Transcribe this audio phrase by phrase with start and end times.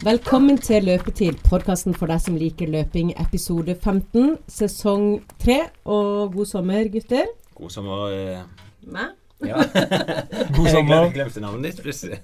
[0.00, 5.56] Velkommen til Løpetid, podkasten for deg som liker løping, episode 15, sesong 3.
[5.92, 7.28] Og god sommer, gutter.
[7.58, 8.06] God sommer.
[8.08, 8.38] Eh,
[8.88, 9.12] Meg?
[9.44, 9.60] ja.
[10.56, 11.02] God sommer.
[11.04, 12.16] Jeg glemte navnet ditt plutselig.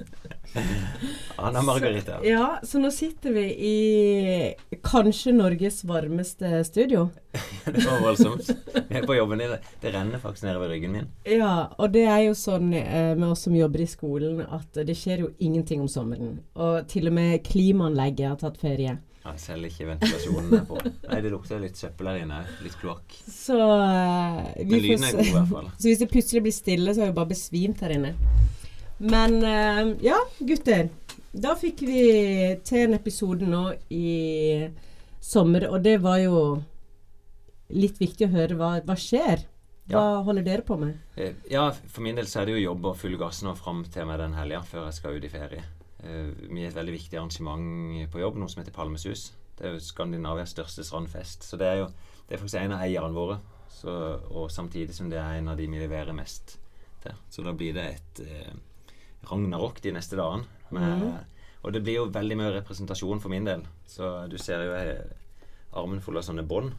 [1.37, 2.18] Anna Margarita.
[2.25, 7.09] Ja, så nå sitter vi i kanskje Norges varmeste studio.
[7.64, 8.51] Det var voldsomt.
[8.89, 9.59] Vi er på jobben i det.
[9.83, 11.10] Renner faktisk nedover ryggen min.
[11.29, 14.96] Ja, og det er jo sånn eh, med oss som jobber i skolen, at det
[14.96, 16.38] skjer jo ingenting om sommeren.
[16.55, 18.96] Og til og med klimaanlegget har tatt ferie.
[19.27, 20.77] Ja, selv ikke ventilasjonen er på.
[21.10, 22.45] Nei, det lukter litt søppel her inne.
[22.62, 23.16] Litt kloakk.
[23.27, 25.73] Så eh, vi Men lyden er god i hvert fall.
[25.80, 28.15] Så hvis det plutselig blir stille, så har vi bare besvimt her inne.
[29.02, 30.87] Men eh, ja, gutter.
[31.36, 32.00] Da fikk vi
[32.64, 34.68] til en episode nå i
[35.20, 36.38] sommer, og det var jo
[37.76, 39.42] litt viktig å høre hva, hva skjer.
[39.90, 40.96] Hva holder dere på med?
[41.20, 43.84] Eh, Ja, for min del så er det jo jobb og full gass nå fram
[43.93, 45.62] til meg den helga før jeg skal ut i ferie.
[46.02, 49.28] Eh, Vi er et veldig viktig arrangement på jobb, noe som heter Palmesus.
[49.56, 51.45] Det er jo Skandinavias største strandfest.
[51.46, 51.87] Så det er jo
[52.26, 53.38] det er faktisk en av eierne våre.
[53.71, 53.93] Så,
[54.32, 56.56] og samtidig som det er en av de vi leverer mest
[57.04, 57.12] til.
[57.30, 58.52] Så da blir det et eh,
[59.30, 60.46] ragnarok de neste dagene.
[60.70, 61.24] Med,
[61.62, 63.64] Og det blir jo veldig mye representasjon for min del.
[63.86, 64.98] Så du ser jo jeg
[65.76, 66.75] armen full av sånne bånd.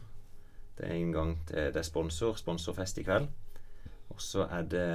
[0.78, 3.28] Det er inngang til det er sponsor, sponsorfest i kveld.
[4.14, 4.88] Og så er det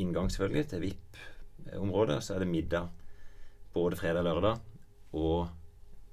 [0.00, 2.20] inngang selvfølgelig til VIP-området.
[2.22, 2.88] Så er det middag
[3.74, 4.58] både fredag og lørdag.
[5.12, 5.48] Og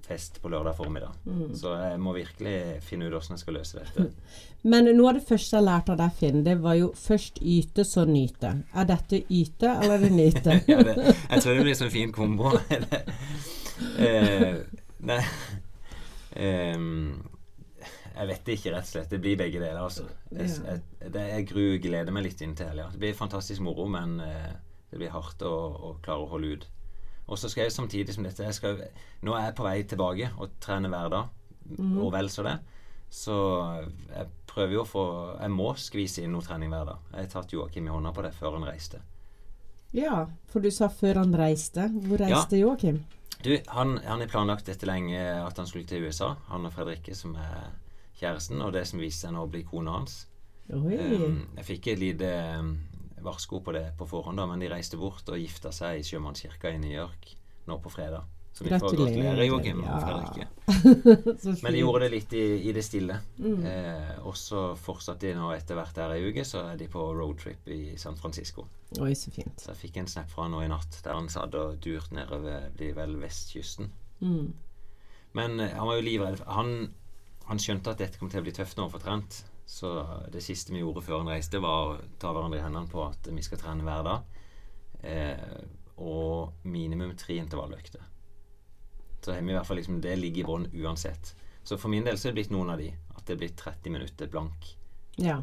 [0.06, 1.14] fest på lørdag formiddag.
[1.58, 4.06] Så jeg må virkelig finne ut hvordan jeg skal løse dette.
[4.72, 7.84] Men noe av det første jeg lærte av deg, Finn, det var jo først yte,
[7.86, 8.52] så nyte.
[8.78, 10.58] Er dette yte, eller er det nyte?
[10.70, 12.52] ja, det, jeg tror det blir sånn fin kombo.
[14.06, 14.62] eh,
[15.02, 15.20] nei
[16.38, 16.84] eh,
[18.12, 19.10] Jeg vet ikke, rett og slett.
[19.10, 20.04] Det blir begge deler, altså.
[20.30, 20.76] Jeg, Ja.
[20.76, 22.90] jeg, det, jeg gru, gleder meg litt inn til helga.
[22.92, 24.52] Det blir fantastisk moro, men eh,
[24.92, 25.52] det blir hardt å,
[25.88, 26.68] å klare å holde ut.
[27.32, 28.82] Og så skal jeg samtidig som dette jeg skal,
[29.24, 31.30] Nå er jeg på vei tilbake og trener hver dag,
[31.80, 32.58] og vel så det.
[33.12, 33.34] Så
[34.08, 35.04] jeg prøver jo å få
[35.36, 37.08] Jeg må skvise inn noe trening hver dag.
[37.12, 39.02] Jeg har tatt Joakim i hånda på det før han reiste.
[39.92, 41.90] Ja, for du sa før han reiste.
[42.06, 43.02] Hvor reiste Joakim?
[43.42, 46.32] Du, han, han har planlagt dette lenge at han skulle til USA.
[46.48, 47.72] Han og Fredrikke, som er
[48.20, 50.22] kjæresten, og det som viste seg nå å bli kona hans.
[50.72, 52.30] Um, jeg fikk et lite
[52.62, 52.76] um,
[53.24, 56.72] varsko på det på forhånd, da, men de reiste bort og gifta seg i Sjømannskirka
[56.72, 57.34] i New York
[57.68, 58.26] nå på fredag.
[58.52, 60.02] Så vi får gratulere Joakim og.
[60.04, 60.46] Fredrikke.
[61.64, 63.16] Men de gjorde det litt i, i det stille.
[63.40, 63.62] Mm.
[63.64, 67.04] Eh, og så fortsatte de nå etter hvert der ei uke, så er de på
[67.16, 68.66] roadtrip i San Francisco.
[69.00, 69.56] Oi, så fint.
[69.56, 72.12] Så jeg fikk en snap fra han nå i natt der han satt og durt
[72.12, 73.88] nedover de vel vestkysten.
[74.20, 74.52] Mm.
[75.38, 76.44] Men eh, han var jo livredd.
[76.52, 76.76] Han,
[77.48, 79.46] han skjønte at dette kom til å bli tøft nå for trent.
[79.66, 79.92] Så
[80.32, 83.28] det siste vi gjorde før han reiste, var å ta hverandre i hendene på at
[83.30, 84.40] vi skal trene hver dag.
[85.02, 85.62] Eh,
[86.02, 88.02] og minimum tre intervalløkter.
[89.22, 91.34] Så har vi i hvert fall liksom, det ligger i bånn uansett.
[91.62, 92.90] Så for min del så er det blitt noen av de.
[93.14, 94.72] At det er blitt 30 minutter blank.
[95.16, 95.38] Ja.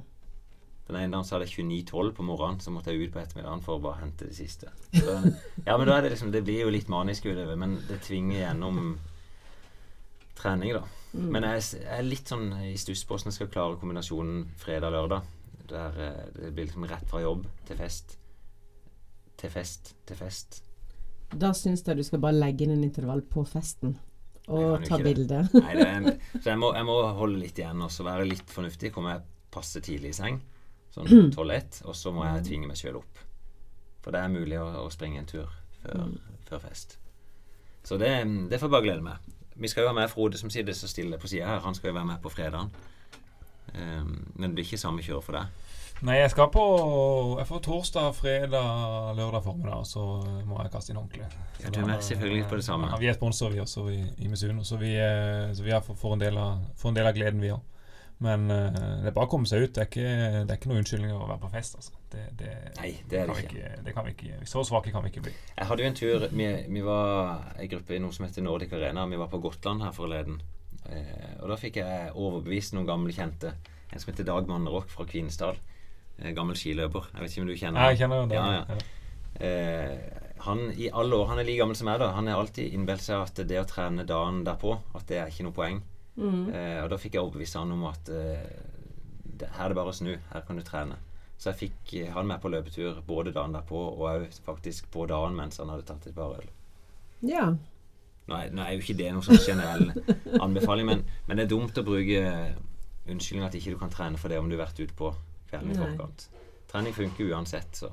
[0.89, 3.61] Den ene dagen så hadde jeg 29-12 på morgenen, så måtte jeg ut på ettermiddagen
[3.63, 4.71] for å bare hente det siste.
[4.97, 5.19] Så,
[5.67, 8.39] ja, men da er det liksom Det blir jo litt manisk utover, men det tvinger
[8.39, 8.95] gjennom
[10.39, 10.85] trening, da.
[11.11, 15.35] Men jeg, jeg er litt sånn i stuss på hvordan jeg skal klare kombinasjonen fredag-lørdag.
[15.69, 18.15] Der eh, det blir liksom rett fra jobb til fest.
[19.39, 20.61] Til fest til fest.
[21.29, 23.97] Da syns jeg du skal bare legge inn en intervall på festen.
[24.49, 25.43] Og ta bilde.
[25.53, 26.07] Nei, det er,
[26.39, 28.93] så jeg må, jeg må holde litt igjen og være litt fornuftig.
[28.95, 30.39] Kommer jeg passe tidlig i seng,
[30.93, 33.21] sånn 12-1, og så må jeg tvinge meg sjøl opp.
[34.01, 35.49] For det er mulig å, å springe en tur
[35.81, 36.15] før,
[36.49, 36.97] før fest.
[37.85, 38.11] Så det,
[38.49, 39.29] det får jeg bare glede meg.
[39.59, 41.63] Vi skal jo ha med Frode som sitter så stille på sida her.
[41.65, 42.71] Han skal jo være med på fredagen.
[43.69, 45.65] Um, men det blir ikke samme kjør for deg.
[46.07, 46.63] Nei, jeg skal på
[47.37, 50.05] Jeg får torsdag, fredag, lørdag formiddag, så
[50.47, 51.27] må jeg kaste inn ordentlig.
[51.59, 52.87] Ja, du er med selvfølgelig på det samme.
[52.93, 55.99] Ja, vi er sponsor, vi også, i, i Misuno, så vi, eh, så vi for,
[55.99, 57.83] for, en del av, for en del av gleden, vi òg.
[58.23, 59.73] Men uh, det er bare å komme seg ut.
[59.75, 60.07] Det er ikke,
[60.47, 61.98] det er ikke noen unnskyldninger å være på fest, altså.
[62.09, 63.73] Det, det, Nei, det er kan det vi ikke.
[63.85, 64.37] det kan vi ikke.
[64.49, 65.33] Så svake kan vi ikke bli.
[65.57, 68.73] Jeg hadde jo en tur Vi, vi var en gruppe i noe som heter Nordic
[68.73, 69.05] Arena.
[69.11, 70.39] Vi var på Gotland her forleden.
[70.89, 73.53] Eh, og da fikk jeg overbevist noen gamle kjente.
[73.91, 75.59] En som heter Dag Mannerock fra Kvinesdal.
[76.17, 77.11] Eh, gammel skiløper.
[77.13, 78.39] Jeg vet ikke om du kjenner Ja, jeg kjenner det.
[78.39, 78.79] Ja, ja.
[79.39, 79.99] Eh,
[80.39, 82.09] han i alle år Han er like gammel som meg, da.
[82.15, 85.45] Han har alltid innbilt seg at det å trene dagen derpå, at det er ikke
[85.47, 85.81] noe poeng.
[86.51, 88.49] Eh, og da fikk jeg overbevist han om at eh,
[89.39, 90.11] det, her er det bare å snu.
[90.33, 90.97] Her kan du trene.
[91.39, 95.05] Så jeg fikk eh, han med på løpetur både dagen derpå og òg faktisk på
[95.07, 96.49] dagen mens han hadde tatt et par øl.
[97.23, 97.45] Ja.
[98.29, 99.87] Nå er, nå er jo ikke det noen sånn generell
[100.45, 102.19] anbefaling, men, men det er dumt å bruke
[103.09, 105.13] unnskyldning at ikke du kan trene for det om du har vært ute på
[105.49, 106.27] kvelden i forkant.
[106.69, 107.89] Trening funker uansett, så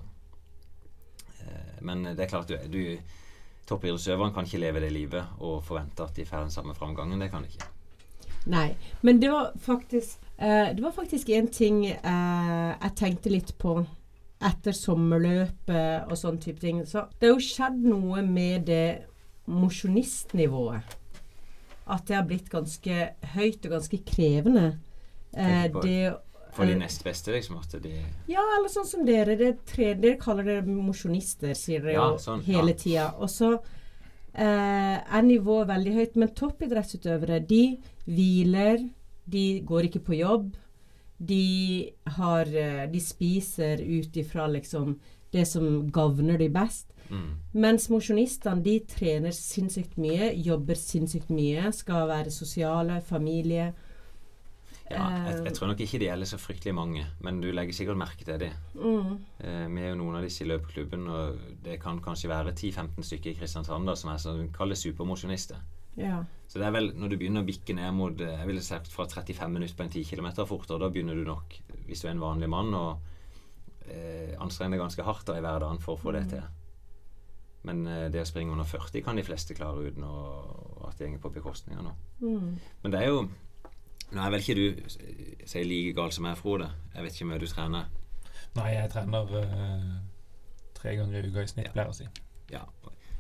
[1.47, 2.99] eh, Men det er klart, du, du
[3.71, 7.23] toppidrettsutøverne kan ikke leve det livet og forvente at de får den samme framgangen.
[7.23, 7.71] Det kan de ikke.
[8.53, 8.69] Nei.
[9.07, 13.79] Men det var faktisk eh, Det var faktisk en ting eh, jeg tenkte litt på
[14.47, 16.83] etter sommerløpet og sånn type ting.
[16.87, 19.06] Så det har jo skjedd noe med det
[19.49, 20.97] mosjonistnivået.
[21.87, 22.94] At det har blitt ganske
[23.37, 24.67] høyt og ganske krevende.
[25.33, 26.17] Eh, det
[26.56, 27.59] For de Eh, nest beste, liksom.
[27.59, 27.93] At de
[28.27, 29.37] Ja, eller sånn som dere.
[29.37, 32.75] Det tre, dere kaller dere mosjonister, sier dere Ja, jo sånn, hele ja.
[32.75, 33.15] tida.
[33.21, 33.61] Og så
[34.35, 36.17] eh, er nivået veldig høyt.
[36.17, 38.88] Men toppidrettsutøvere, de hviler.
[39.26, 40.55] De går ikke på jobb.
[41.19, 44.99] De har eh, De spiser ut ifra liksom
[45.32, 46.93] det som gagner de best.
[47.11, 47.32] mm.
[47.55, 53.73] Mens mosjonistene, de trener sinnssykt mye, jobber sinnssykt mye, skal være sosiale, familie.
[54.90, 55.44] Ja, jeg, Eh.
[55.44, 58.38] jeg tror nok ikke de gjelder så fryktelig mange, men du legger sikkert merke til
[58.38, 58.50] de.
[58.78, 59.17] Mm.
[59.40, 63.02] Eh, vi er jo noen av disse i løpeklubben, og det kan kanskje være 10-15
[63.02, 65.58] stykker i Kristiansand da, som er sånn, kall det supermosjonister.
[65.97, 66.21] Ja.
[66.47, 68.93] Så det er vel når du begynner å bikke ned mot eh, jeg ville sagt
[68.93, 71.57] fra 35 minutter på en 10 km fortere, da begynner du nok,
[71.89, 72.87] hvis du er en vanlig mann, å
[73.89, 76.47] eh, anstrenge deg ganske hardt da, i hverdagen for å få det til.
[77.67, 80.17] Men eh, det å springe under 40 kan de fleste klare uten å,
[80.87, 81.97] at det går på bekostning av noe.
[82.23, 82.55] Mm.
[82.85, 83.27] Men det er jo
[84.07, 86.69] Nå er vel ikke du eh, si, like gal som jeg, Frode.
[86.95, 87.89] Jeg vet ikke hvor mye du trener.
[88.55, 89.89] Nei, jeg trener øh,
[90.79, 92.07] tre ganger i uka i snitt, pleier jeg å si.
[92.53, 92.63] Ja,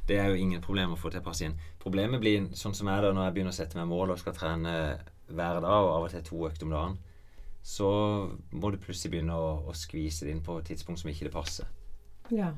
[0.06, 1.56] Det er jo ingen problem å få til pass inn.
[1.82, 4.36] Problemet blir sånn som er det når jeg begynner å sette meg mål og skal
[4.36, 4.74] trene
[5.26, 6.98] hver dag, og av og til to økter om dagen,
[7.66, 7.88] så
[8.54, 11.34] må du plutselig begynne å, å skvise det inn på et tidspunkt som ikke det
[11.34, 11.66] passer.
[12.30, 12.52] ja.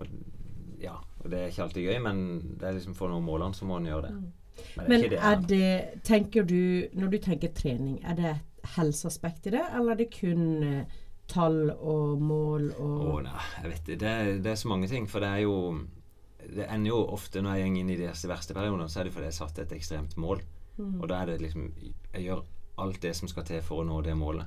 [0.00, 0.06] Og,
[0.80, 2.20] ja, og det er ikke alltid gøy, men
[2.58, 4.12] det er liksom for noen målene så må en gjøre det.
[4.76, 5.18] Men er Men ikke det.
[5.28, 9.92] er det Tenker du Når du tenker trening, er det et helseaspekt i det, eller
[9.92, 10.96] er det kun eh,
[11.28, 13.98] tall og mål og Å nei, jeg vet det.
[14.02, 15.06] Det er, det er så mange ting.
[15.08, 15.54] For det er jo
[16.52, 19.14] Det ender jo ofte når jeg går inn i disse verste periodene, så er det
[19.14, 20.42] fordi jeg satte et ekstremt mål.
[20.78, 20.98] Mm.
[21.00, 22.44] Og da er det liksom Jeg gjør
[22.80, 24.46] alt det som skal til for å nå det målet.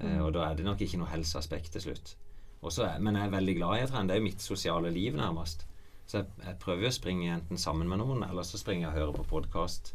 [0.00, 2.14] Eh, og da er det nok ikke noe helseaspekt til slutt.
[2.62, 4.08] Også men jeg er veldig glad i å trene.
[4.08, 5.66] Det er jo mitt sosiale liv, nærmest.
[6.06, 8.98] Så jeg, jeg prøver å springe enten sammen med noen, eller så springer jeg og
[9.00, 9.92] hører på podkast.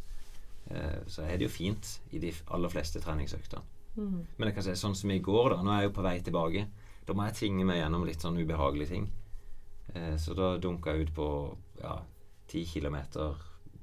[0.69, 3.63] Eh, så er det jo fint i de aller fleste treningsøktene.
[3.97, 4.19] Mm.
[4.37, 5.63] Men jeg kan si sånn som i går, da.
[5.63, 6.67] Nå er jeg jo på vei tilbake.
[7.07, 9.07] Da må jeg tvinge meg gjennom litt sånn ubehagelige ting.
[9.95, 11.27] Eh, så da dunka jeg ut på
[11.81, 11.97] ja,
[12.47, 13.35] ti kilometer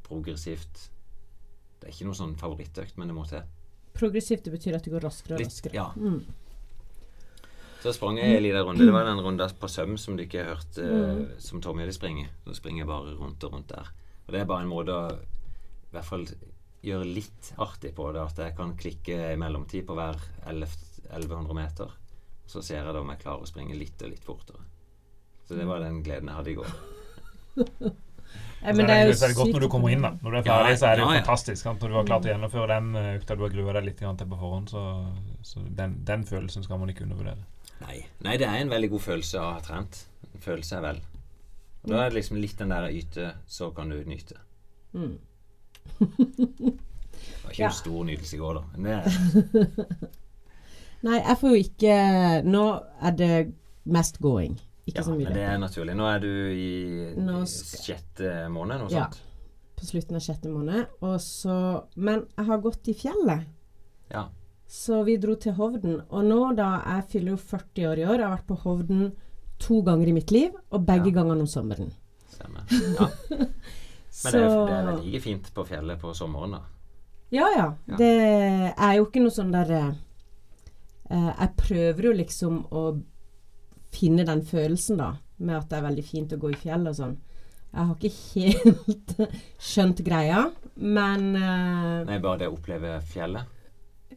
[0.05, 0.89] progressivt.
[1.81, 3.43] Det er ikke noe sånn favorittøkt, men det må til.
[3.95, 5.75] Progressivt det betyr at det går raskere og Litt, raskere.
[5.75, 5.91] ja.
[5.97, 6.25] Mm.
[7.85, 8.85] Så sprang jeg en liten runde.
[8.89, 11.27] Det var den runden på Søm som du ikke har hørt eh, Mm.
[11.39, 12.29] som Tommy hadde springe.
[12.47, 13.91] Så springer jeg bare rundt og rundt der.
[14.27, 16.25] Og det er bare en måte å i hvert fall
[16.83, 18.23] gjøre litt artig på det.
[18.25, 20.17] At jeg kan klikke i mellomtid på hver
[20.47, 20.67] 11
[21.13, 21.93] 1100 meter.
[22.47, 24.65] Så ser jeg da om jeg klarer å springe litt og litt fortere.
[25.49, 26.75] Så det var den gleden jeg hadde i går.
[28.65, 30.01] Eh, Så men er det er jo så er det godt når du kommer inn,
[30.01, 30.11] da.
[30.25, 31.59] Når du er ferdig, Ja, så er det jo ja, fantastisk.
[31.67, 31.83] Sant?
[31.85, 34.31] Når du har klart å gjennomføre den eh, økta du har grua deg litt til
[34.31, 34.85] på forhånd, så,
[35.45, 37.45] så den, den følelsen skal man ikke undervurdere.
[37.83, 37.99] Nei.
[38.25, 40.01] Nei, det er en veldig god følelse å ha trent.
[40.31, 41.03] En følelse er vel.
[41.85, 44.41] Og da er det liksom litt den der yte, så kan du nyte.
[44.97, 45.19] Mm.
[46.01, 46.73] Det
[47.45, 47.69] var ikke Ja.
[47.69, 48.65] en stor nytelse i går, da.
[48.79, 50.09] Men det
[51.05, 51.97] Nei, jeg får jo ikke
[52.49, 52.65] Nå
[53.05, 53.33] er det
[53.85, 55.95] mest going, ikke Ja, så mye men det er naturlig.
[55.97, 58.93] Nå er du i Nå skal- sjette måned, noe sånt?
[58.93, 59.09] Ja.
[59.77, 60.87] På slutten av sjette måned.
[61.03, 63.47] Og så Men jeg har gått i fjellet.
[64.11, 64.29] Ja.
[64.69, 66.03] Så vi dro til Hovden.
[66.11, 68.19] Og nå da Jeg fyller jo 40 år i år.
[68.19, 69.13] Jeg har vært på Hovden
[69.59, 71.23] to ganger i mitt liv, og begge Ja.
[71.23, 71.93] gangene om sommeren.
[72.29, 72.65] Stemmer.
[72.99, 73.09] Ja.
[74.25, 76.61] Men Så det er, det er vel like fint på fjellet på sommeren, da.
[77.33, 77.75] Ja, ja.
[77.89, 77.97] Ja.
[77.97, 79.71] Det er jo ikke noe sånn der
[81.11, 83.03] eh, Jeg prøver jo liksom å
[83.95, 86.97] finne den følelsen, da, med at det er veldig fint å gå i fjell og
[86.99, 87.17] sånn.
[87.75, 89.17] Jeg har ikke helt
[89.73, 90.45] skjønt greia,
[90.77, 93.51] men uh, Nei, bare det å oppleve fjellet.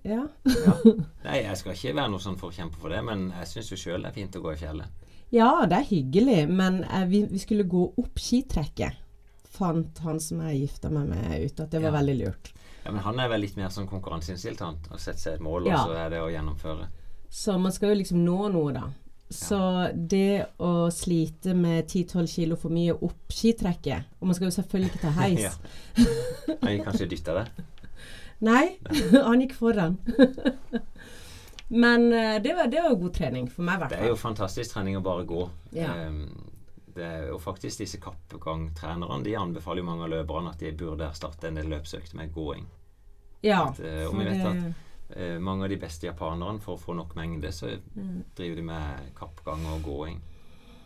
[0.04, 0.28] ja.
[1.26, 4.06] Nei, jeg skal ikke være noe sånn forkjemper for det, men jeg syns jo sjøl
[4.06, 5.06] det er fint å gå i fjellet.
[5.34, 9.02] Ja, det er hyggelig, men uh, vi, vi skulle gå opp skitrekket.
[9.58, 11.98] Fant han som jeg gifta meg med ut at det var Ja.
[11.98, 12.52] veldig lurt.
[12.86, 14.78] Ja, Men han er vel litt mer sånn konkurranseinnstilt, han.
[14.94, 15.82] Å sette seg et mål, Ja.
[15.82, 16.86] og så er det å gjennomføre.
[17.34, 18.86] Så man skal jo liksom nå noe, da.
[19.30, 19.58] Så
[19.94, 24.92] det å slite med 10-12 kilo for mye opp skitrekket Og man skal jo selvfølgelig
[24.94, 25.58] ikke ta heis.
[26.62, 27.48] Han gikk kanskje dytta det.
[28.48, 28.78] Nei,
[29.28, 29.98] han gikk foran.
[31.68, 34.20] Men eh, det var, det var god trening for meg, i hvert Det er jo
[34.20, 35.42] fantastisk trening å bare gå.
[35.76, 35.92] Ja.
[36.06, 36.22] Ehm,
[36.96, 41.06] det er jo faktisk disse kappgangtrenerne De anbefaler jo mange av løperne at de burde
[41.12, 42.64] erstatte en del løpsøkter med gåing.
[43.46, 44.74] Ja, At, eh, og vi vet det-
[45.16, 48.24] Eh, mange av de beste japanerne, for å få nok mengde, så Mm.
[48.36, 50.20] driver de med kappgang og gåing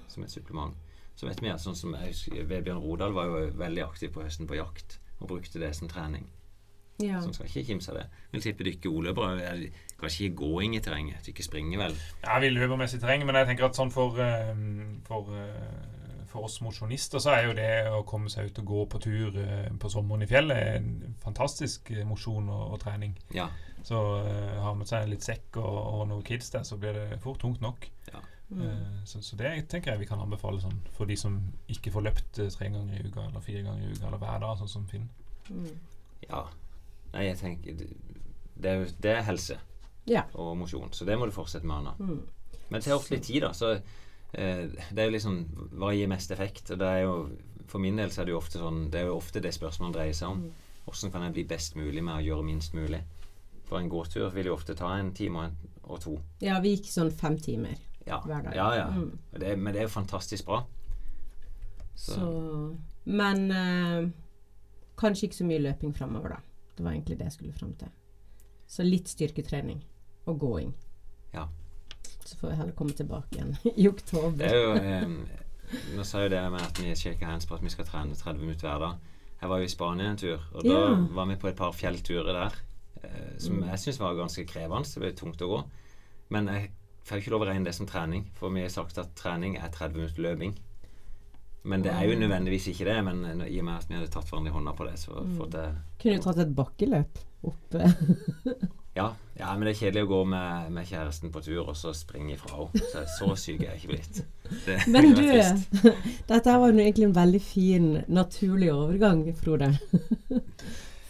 [0.08, 0.75] som et supplement.
[1.16, 4.22] Så vet vi at sånn som jeg husker, Vebjørn Rodal var jo veldig aktiv på
[4.24, 6.28] høsten på jakt og brukte det som trening.
[7.00, 7.20] Ja.
[7.20, 8.06] Så en skal ikke kimse av det.
[8.32, 9.63] Vil tippe dykke oløpere er
[10.00, 11.24] kanskje ikke gåing i terrenget.
[11.25, 11.96] Dykke springer vel.
[12.24, 14.54] Ja, vil mest i terreng, men jeg tenker at sånn for, eh,
[15.08, 18.86] for, eh, for oss mosjonister så er jo det å komme seg ut og gå
[18.90, 23.18] på tur eh, på sommeren i fjellet en fantastisk mosjon og, og trening.
[23.34, 23.50] Ja.
[23.84, 27.22] Så uh, har vi seg litt sekk og, og noen kids der, så blir det
[27.24, 27.88] fort tungt nok.
[28.52, 28.62] Mm.
[28.62, 31.38] Uh, så, så det tenker jeg vi kan anbefale sånn for de som
[31.72, 34.42] ikke får løpt eh, tre ganger i uka eller fire ganger i uka eller hver
[34.44, 35.08] dag, sånn som Finn.
[35.48, 35.70] Mm.
[36.28, 36.42] ja.
[37.14, 37.88] Nei, jeg tenker det,
[38.56, 39.58] det, er, det er helse
[40.10, 40.26] Ja.
[40.36, 41.96] og mosjon, så det må du fortsette med, Anna.
[42.00, 42.60] Mm.
[42.68, 43.54] Men det tar ofte litt tid, da.
[43.56, 43.82] Så uh,
[44.36, 45.40] det er jo liksom
[45.80, 46.72] Hva gir mest effekt?
[46.72, 47.16] Og det er jo
[47.72, 49.98] For min del så er det jo ofte sånn Det er jo ofte det spørsmålet
[49.98, 50.46] dreier seg om.
[50.86, 53.02] Hvordan kan jeg bli best mulig med å gjøre minst mulig?
[53.72, 55.46] For en gåtur vil jo ofte ta en time
[55.86, 56.18] og, to.
[56.44, 58.56] ja, vi gikk sånn fem timer Ja, hver dag.
[58.58, 58.66] ja.
[58.75, 58.88] ja.
[58.92, 59.13] Mm.
[59.40, 60.58] Det, men det er jo fantastisk bra.
[61.96, 62.30] Så, Så,
[63.06, 64.10] men eh,
[65.00, 66.40] kanskje ikke så mye løping framover, da.
[66.75, 67.92] Det var egentlig det jeg skulle fram til.
[68.68, 69.80] Så litt styrketrening
[70.28, 70.74] og gåing.
[71.34, 71.46] Ja.
[72.25, 74.36] Så får vi heller komme tilbake igjen i oktober.
[74.42, 75.40] det er jo eh,
[75.96, 78.42] Nå sa jo det med at vi shaker hands på at vi skal trene 30
[78.44, 78.98] minutter hver dag.
[79.42, 80.90] Jeg var jo i Spania en tur, og da Ja.
[81.16, 82.58] var vi på et par fjellturer der.
[83.03, 83.70] Eh, som Mm.
[83.70, 84.88] jeg syns var ganske krevende.
[84.93, 85.63] Det ble tungt å gå.
[86.29, 86.72] Men jeg
[87.05, 89.70] får ikke lov å regne det som trening, for vi har sagt at trening er
[89.70, 90.53] 30 minutter løping.
[91.63, 93.03] Men det er jo nødvendigvis ikke det.
[93.05, 95.12] Men eh, i og med at vi hadde tatt hverandre i hånda på det, så
[95.24, 95.38] Mm.
[95.38, 97.96] fått det Kunne du tatt et bakkeløp oppe.
[98.96, 101.93] ja, ja, men det er kjedelig å gå med, med kjæresten på tur og så
[101.93, 102.81] springe ifra henne.
[102.91, 104.25] Så, så syk er jeg ikke blitt.
[104.65, 105.22] Det, Men du,
[106.31, 109.72] dette var jo egentlig en veldig fin, naturlig overgang, Frode.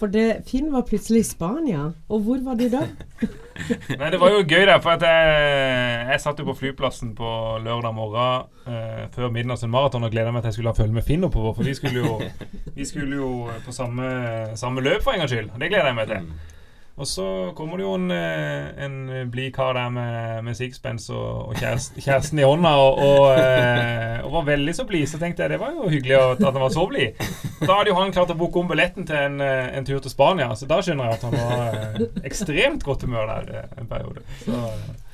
[0.02, 1.84] For det, Finn var plutselig i Spania.
[2.10, 2.88] Og hvor var du da?
[4.00, 7.34] Nei, det var jo gøy, der, for at jeg, jeg satt jo på flyplassen på
[7.62, 10.98] lørdag morgen eh, før midnatt en maraton og gleda meg til jeg skulle ha følge
[10.98, 11.54] med Finn oppover.
[11.60, 12.18] For vi skulle jo,
[12.80, 13.30] vi skulle jo
[13.68, 14.10] på samme,
[14.58, 15.54] samme løp for en gangs skyld.
[15.62, 16.34] Det gleder jeg meg til.
[17.02, 17.26] Og så
[17.58, 18.98] kommer det jo en, eh, en
[19.34, 24.20] blid kar der med, med sixpence og, og kjæresten, kjæresten i hånda og, og, eh,
[24.22, 25.08] og var veldig så blid.
[25.10, 27.18] Så tenkte jeg det var jo hyggelig at han var så blid.
[27.64, 30.14] Da hadde jo han klart å booke om billetten til en, eh, en tur til
[30.14, 34.22] Spania, så da skjønner jeg at han var ekstremt godt humør der en periode.
[34.46, 34.62] Så,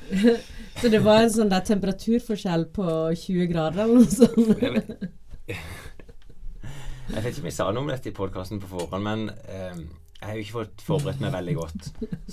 [0.80, 2.84] Så det var en sånn der temperaturforskjell på
[3.18, 4.60] 20 grader eller noe sånt?
[4.62, 5.08] Jeg vet,
[7.14, 9.80] jeg vet ikke om jeg sa noe om dette i podkasten på forhånd, men eh,
[10.18, 11.88] jeg har jo ikke fått forberedt meg veldig godt.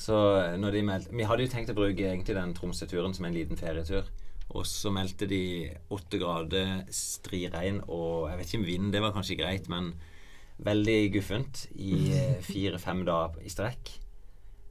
[0.05, 0.17] Så
[0.57, 3.59] når de meldte Vi hadde jo tenkt å bruke egentlig den Tromsø-turen som en liten
[3.59, 4.09] ferietur.
[4.55, 9.13] Og så meldte de åtte grader striregn og Jeg vet ikke om vind, det var
[9.13, 9.93] kanskje greit, men
[10.65, 13.91] veldig guffent i eh, fire-fem dager i strekk.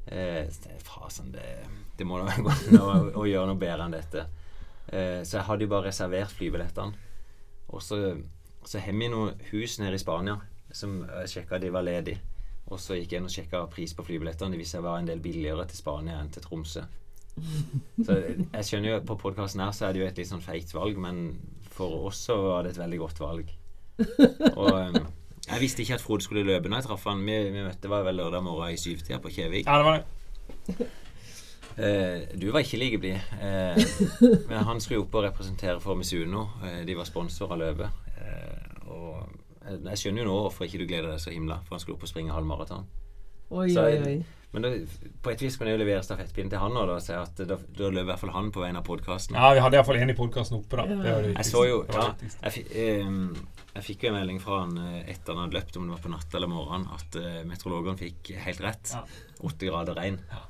[0.07, 0.49] Eh,
[0.85, 1.45] fasen, det,
[1.99, 4.27] det må da være godt å, å gjøre noe bedre enn dette.
[4.89, 7.11] Eh, så jeg hadde jo bare reservert flybillettene.
[7.75, 8.01] Og så,
[8.65, 10.39] så har vi noen hus nede i Spania
[10.75, 12.23] som jeg sjekka de var ledige.
[12.73, 14.55] Og så gikk jeg inn og sjekka pris på flybillettene.
[14.55, 16.85] De viste seg var en del billigere til Spania enn til Tromsø.
[18.07, 20.45] Så jeg skjønner jo at på podkasten her så er det jo et litt sånn
[20.45, 21.25] feigt valg, men
[21.75, 23.51] for oss så var det et veldig godt valg.
[24.55, 25.01] Og um,
[25.49, 27.25] jeg visste ikke at Frode skulle løpe når jeg traff han.
[27.27, 29.67] Vi, vi møtte var vel lørdag morgen i syvtida på Kjevik.
[29.67, 30.87] ja, det var det.
[31.75, 33.19] Uh, du var ikke like blid.
[33.43, 33.75] Uh,
[34.49, 36.47] men han skulle jo opp og representere for Misuno.
[36.63, 38.05] Uh, de var sponsor av løpet.
[38.25, 41.77] Eh, og jeg, jeg skjønner jo nå hvorfor ikke du gleder deg så himla, for
[41.77, 42.87] han skulle opp og springe halv maraton.
[43.51, 44.17] Oi, Så- oi, oi.
[44.55, 44.69] Men da,
[45.25, 47.57] på et vis kan jeg jo levere stafettpinnen til han og da, si at da,
[47.59, 49.35] da løp i hvert fall han på vegne av podkasten.
[49.35, 50.85] Ja, vi hadde iallfall en i podkasten oppe, da.
[50.87, 52.05] Det det Jeg så jo ja,
[52.45, 53.35] jeg, ehm,
[53.75, 56.05] jeg fikk jo en melding fra han eh, etter han hadde løpt, om det var
[56.07, 58.95] på natt eller morgen, at uh, meteorologene fikk helt rett.
[58.95, 59.03] Ja.
[59.51, 60.21] Åtte grader regn.
[60.31, 60.45] Ja.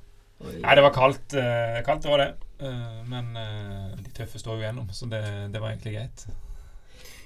[0.53, 1.39] Nei, det var kaldt.
[1.41, 2.31] Uh, kaldt det var det.
[2.61, 6.27] Uh, men uh, de tøffe står jo gjennom, så det, det var egentlig greit.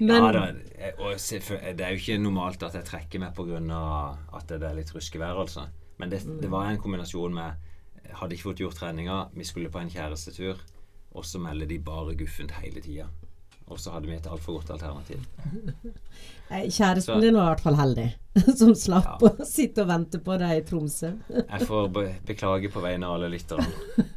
[0.00, 0.42] Men ja,
[0.78, 4.16] er- og det er jo ikke normalt at jeg trekker meg pga.
[4.36, 5.66] at det er litt ruskevær, altså.
[5.98, 7.52] Men det, det var en kombinasjon med
[8.14, 10.56] Hadde ikke fått gjort treninga, vi skulle på en kjærestetur,
[11.12, 13.04] og så melder de bare guffent hele tida.
[13.68, 15.18] Og så hadde vi et altfor godt alternativ.
[16.48, 18.06] kjæresten Så- din var i hvert fall heldig,
[18.56, 19.28] som slapp Ja.
[19.28, 21.10] å sitte og vente på deg i Tromsø.
[21.36, 23.68] Jeg får be beklage på vegne av alle lytterne.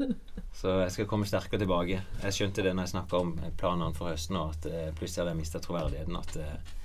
[0.61, 2.03] Så jeg skal komme sterkere tilbake.
[2.21, 5.33] Jeg skjønte det når jeg snakka om planene for høsten, og at eh, plutselig hadde
[5.33, 6.19] jeg mista troverdigheten.
[6.19, 6.77] At eh,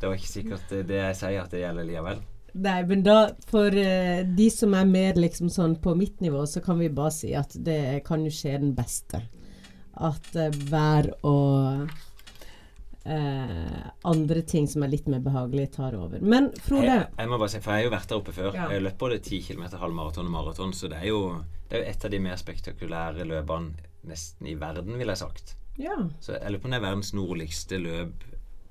[0.00, 2.22] det var ikke sikkert eh, det jeg sier, at det gjelder likevel.
[2.58, 3.18] Nei, men da,
[3.50, 7.12] for eh, de som er mer liksom sånn på mitt nivå, så kan vi bare
[7.14, 9.20] si at det kan jo skje den beste.
[10.08, 11.92] At eh, vær og
[13.04, 16.24] eh, andre ting som er litt mer behagelige, tar over.
[16.24, 18.50] Men Frode Jeg, jeg må bare si, for jeg har jo vært der oppe før.
[18.56, 18.70] Ja.
[18.72, 21.22] Jeg løpt både 10 km halvmaraton og maraton, så det er, jo,
[21.68, 23.74] det er jo et av de mer spektakulære løpene
[24.08, 25.54] nesten i verden, ville jeg sagt.
[25.78, 25.96] Ja.
[26.20, 28.24] Så jeg lurer på om det er verdens nordligste løp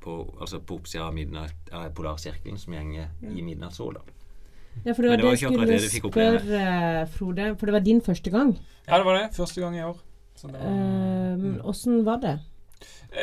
[0.04, 4.02] på, altså på oppsida av, midnatt- av polarsirkelen som gjenger i midnattssola.
[4.86, 6.40] Ja, for det var det var det skulle det du fikk oppleve.
[6.42, 7.48] spørre, Frode.
[7.58, 8.52] For det var din første gang.
[8.88, 9.24] Ja, det var det.
[9.36, 9.98] Første gang i år.
[10.38, 12.36] Så det, Eh, Åssen var det?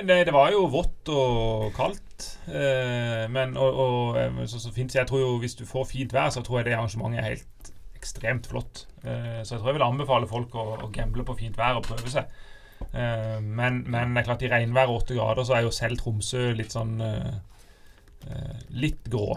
[0.09, 2.39] det, det var jo vått og kaldt.
[2.49, 5.85] eh, men og, og eh, så, så fint, så jeg tror jo hvis du får
[5.87, 7.47] fint vær, så tror jeg det arrangementet er helt
[8.05, 8.85] ekstremt flott.
[9.03, 11.87] Eh, så jeg tror jeg vil anbefale folk å, å gamble på fint vær og
[11.89, 12.29] prøve seg.
[12.93, 15.99] Eh, men, men det er klart i regnvær og åtte grader så er jo selv
[16.03, 17.33] Tromsø litt sånn eh,
[18.73, 19.35] Litt grå,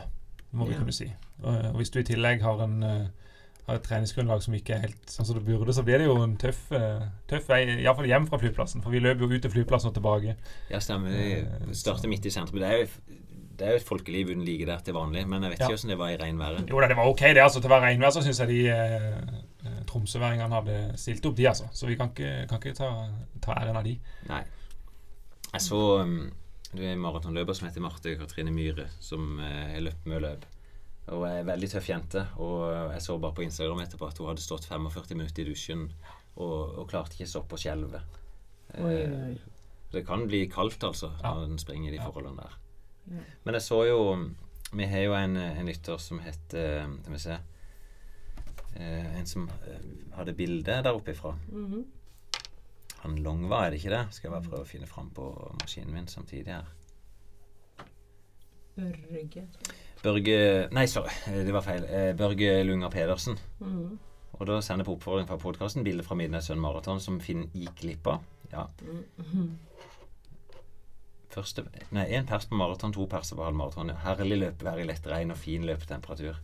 [0.55, 0.79] må vi Ja.
[0.79, 1.09] kunne si.
[1.43, 2.77] Og, hvis du i tillegg har en
[3.67, 6.13] har et treningsgrunnlag som ikke er helt sånn som det burde, så blir det jo
[6.23, 6.69] en tøff,
[7.27, 8.79] tøff vei, iallfall hjem fra flyplassen.
[8.79, 10.37] For vi løper jo ut til flyplassen og tilbake.
[10.71, 11.11] Ja, stemmer.
[11.67, 12.61] Vi starter midt i sentrum.
[12.63, 13.17] Det er jo,
[13.57, 15.67] det er jo et folkeliv uten like der til vanlig, men jeg vet Ja.
[15.67, 16.69] ikke hvordan det var i regnværet.
[16.69, 17.41] Jo da, det var ok, det.
[17.43, 19.07] altså Til å være regnvær så syns jeg de eh,
[19.65, 21.69] eh, tromsøværingene hadde stilt opp, de, altså.
[21.73, 22.91] Så vi kan ikke, kan ikke ta,
[23.41, 23.95] ta æren av de.
[24.29, 24.43] Nei.
[25.53, 26.31] Jeg så um,
[26.73, 30.45] det er en maratonløper som heter Marte Katrine Myhre, som eh, har løpt mye løp.
[31.15, 32.25] Og er en veldig tøff jente.
[32.43, 35.85] Og jeg så bare på Instagram etterpå at hun hadde stått 45 minutter i dusjen
[36.35, 38.01] og, og klarte ikke å stoppe å skjelve.
[38.75, 39.37] Eh.
[39.93, 41.31] Det kan bli kaldt, altså, Ja.
[41.33, 42.57] når en springer i de forholdene der.
[43.43, 43.99] Men jeg så jo
[44.75, 47.37] Vi har jo en, en lytter som heter Skal vi se
[48.75, 49.85] eh, En som eh,
[50.17, 51.35] hadde bilde der oppe ifra.
[51.51, 51.85] Mhm.
[53.03, 54.03] Han Longva, er det ikke det?
[54.11, 55.27] Skal jeg bare prøve å finne fram på
[55.61, 56.65] maskinen min samtidig her.
[58.77, 59.43] Børge.
[60.03, 60.37] Børge
[60.73, 61.85] Nei, sorry, eh, det var feil.
[61.85, 63.37] Eh, Børge Lunger Pedersen.
[63.59, 63.99] Mhm.
[64.37, 67.79] Og da sender jeg på oppfordring fra podkasten bilde fra Midnattssønn Maraton som Finn gikk
[67.81, 68.25] glipp av.
[68.51, 68.67] Ja.
[68.81, 69.47] Mhm.
[71.29, 73.89] Første Nei, én pers på maraton, to perser på halvmaraton.
[74.03, 76.37] Herlig løpevær i lett regn og fin løpetemperatur.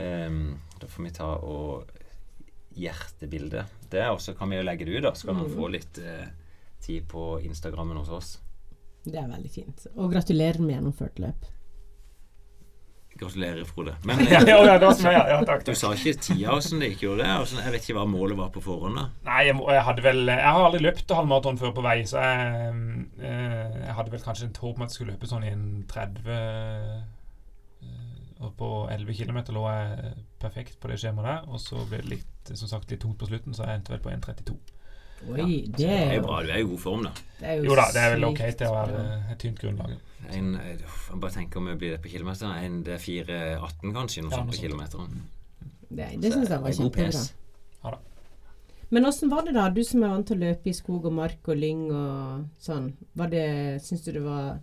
[0.00, 1.84] Um, da får vi ta og
[2.74, 3.64] hjertebilde.
[3.92, 5.12] Det også kan vi jo legge det ut, da.
[5.14, 5.54] Så kan han Mhm.
[5.56, 6.26] få litt eh,
[6.80, 8.38] tid på Instagrammen hos oss.
[9.04, 9.86] Det er veldig fint.
[9.96, 11.44] Og gratulerer med gjennomført løp.
[13.20, 13.94] Gratulerer, Frode.
[14.02, 16.54] Men Ja, eh, ja, det var som jeg, ja, takk, takk, du sa ikke tida
[16.56, 17.48] åssen det gikk, gjorde det?
[17.50, 18.98] Sånn, jeg vet ikke hva målet var på forhånd.
[18.98, 22.22] da Nei, jeg, jeg hadde vel Jeg har aldri løpt halvmaraton før på vei, så
[22.24, 22.76] jeg,
[23.22, 25.66] eh, jeg hadde vel kanskje et håp om at jeg skulle løpe sånn i en
[25.90, 26.96] 30 eh,
[28.42, 31.50] Og på 11 km lå jeg perfekt på det skjemaet der.
[31.54, 34.02] Og så ble det litt, som sagt, litt tungt på slutten, så jeg endte vel
[34.04, 34.58] på 1,32.
[35.30, 36.40] Oi, Ja, det Det er er jo jo bra.
[36.42, 37.12] Du er i god form, da.
[37.40, 39.94] det er Jo da, det er vel ok til å være et tynt grunnlag.
[40.30, 42.56] En, eh, jeg bare tenker om vi blir det på kilometeren.
[42.64, 45.22] En, det er 4,18 kanskje, noe Ja, sånt på kilometeren.
[45.94, 47.10] Det, det syns jeg var kjempebra.
[47.12, 47.32] pes.
[48.90, 51.12] Men åssen var det da, du som er vant til å løpe i skog og
[51.16, 52.92] mark og lyng og sånn.
[53.16, 53.46] Var det,
[53.82, 54.58] Syns du det var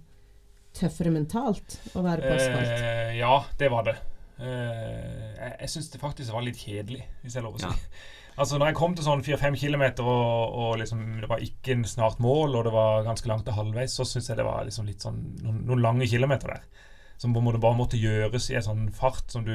[0.77, 2.69] tøffere mentalt å være på asfalt?
[2.77, 3.95] Eh, ja, det var det.
[4.41, 7.69] Eh, jeg jeg syns det faktisk var litt kjedelig, hvis jeg lov å si.
[7.69, 7.77] Ja.
[8.39, 11.83] Altså Når jeg kom til sånn 4-5 km, og, og liksom, det var ikke en
[11.85, 14.87] snart mål, og det var ganske langt til halvveis, så syns jeg det var liksom
[14.87, 16.87] litt sånn noen, noen lange kilometer der.
[17.21, 19.51] Som på en måte bare måtte gjøres i en sånn fart som du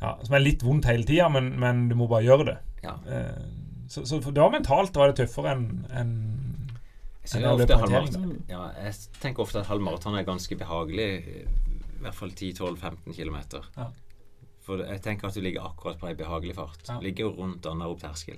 [0.00, 2.56] ja, Som er litt vondt hele tida, men, men du må bare gjøre det.
[2.84, 2.98] Ja.
[3.06, 3.46] Eh,
[3.88, 6.12] så, så det var mentalt var det tøffere enn en,
[7.24, 11.08] Jeg, en ja, jeg tenker ofte at halvmaraton er ganske behagelig.
[12.04, 13.38] I hvert fall 10-12-15 km.
[13.78, 13.86] Ja.
[14.64, 16.84] For jeg tenker at du ligger akkurat på ei behagelig fart.
[16.88, 16.98] Ja.
[17.00, 18.36] Ligger jo rundt opp terskel.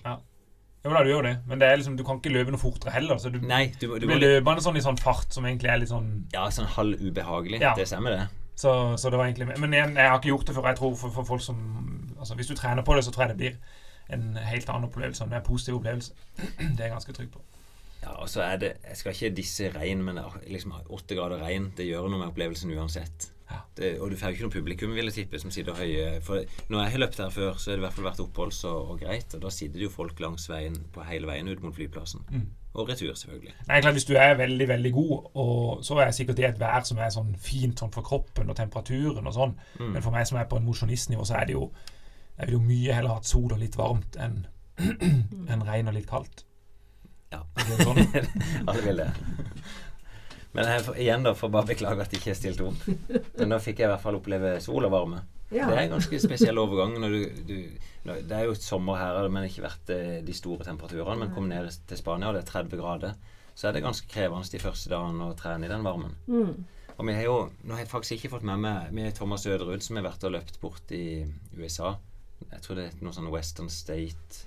[0.86, 3.18] Jo da, du gjør det, men det liksom, du kan ikke løpe noe fortere heller.
[3.18, 5.80] Så du, Nei, du, du du blir løpende sånn i sånn fart som egentlig er
[5.82, 7.58] litt sånn Ja, sånn halv ubehagelig.
[7.62, 7.72] Ja.
[7.78, 8.44] Det stemmer, det.
[8.56, 10.68] Så, så det var egentlig Men jeg, jeg har ikke gjort det før.
[10.70, 11.58] Jeg tror for, for folk som
[12.16, 13.58] Altså Hvis du trener på det, så tror jeg det blir
[14.14, 15.24] en helt annen opplevelse.
[15.26, 16.14] En mer positiv opplevelse.
[16.46, 17.42] Det er jeg ganske trygg på.
[18.04, 21.72] Ja, og så er det Jeg skal ikke disse regn, men liksom åtte grader regn,
[21.76, 23.32] det gjør noe med opplevelsen uansett.
[23.50, 23.60] Ja.
[23.78, 26.40] Det, og du får jo ikke noe publikum, vil jeg tippe, som sitter høye For
[26.72, 28.78] når jeg har løpt her før, så har det i hvert fall vært oppholds og,
[28.90, 29.34] og greit.
[29.38, 32.24] Og da sitter det jo folk langs veien på hele veien ut mot flyplassen.
[32.32, 32.48] Mm.
[32.76, 33.54] Og retur, selvfølgelig.
[33.68, 36.82] Nei, klart Hvis du er veldig veldig god, og så er sikkert det et vær
[36.84, 39.92] som er sånn fint sånn for kroppen og temperaturen og sånn, Mm.
[39.94, 41.70] men for meg som er på en mosjonistnivå, så er det jo
[42.38, 44.42] Jeg vil jo mye heller hatt sol og litt varmt enn
[45.48, 46.42] en regn og litt kaldt.
[47.32, 47.40] Ja.
[47.56, 48.02] Det sånn?
[48.68, 49.06] Alle vil det.
[50.54, 52.84] Men jeg, igjen, da, for bare beklage at jeg ikke stilte opp.
[53.38, 55.24] Men nå fikk jeg i hvert fall oppleve sol og varme.
[55.50, 55.68] Ja.
[55.68, 56.96] Det er en ganske spesiell overgang.
[57.02, 57.56] Du, du,
[58.06, 61.18] det er jo et sommer her, men ikke vært eh, de store temperaturene.
[61.22, 63.18] Men kom ned til Spania, og det er 30 grader.
[63.56, 66.16] Så er det ganske krevende de første dagene å trene i den varmen.
[66.28, 66.66] Mm.
[66.96, 69.44] Og vi har jo Nå har jeg faktisk ikke fått med meg Vi er Thomas
[69.44, 71.94] Øderud som har vært og løpt bort i USA.
[72.52, 74.46] Jeg tror det er noe sånn Western State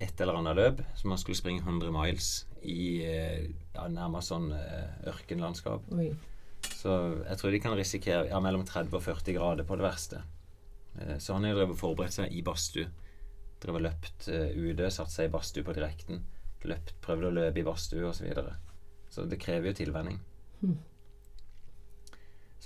[0.00, 0.82] Et eller annet løp.
[0.96, 3.44] som man skulle springe 100 miles i eh,
[3.74, 5.86] ja, nærmest sånn eh, ørkenlandskap.
[5.94, 6.10] Oi.
[6.68, 10.22] Så jeg tror de kan risikere ja, mellom 30 og 40 grader på det verste.
[10.98, 12.88] Eh, Så han har drevet og forberedt seg i badstue.
[13.62, 16.22] Drevet og løpt ute, satt seg i badstue på direkten.
[16.66, 18.20] Løpt, prøvd å løpe i badstue osv.
[18.20, 18.54] Så, videre.
[19.10, 20.20] så det krever jo tilvenning.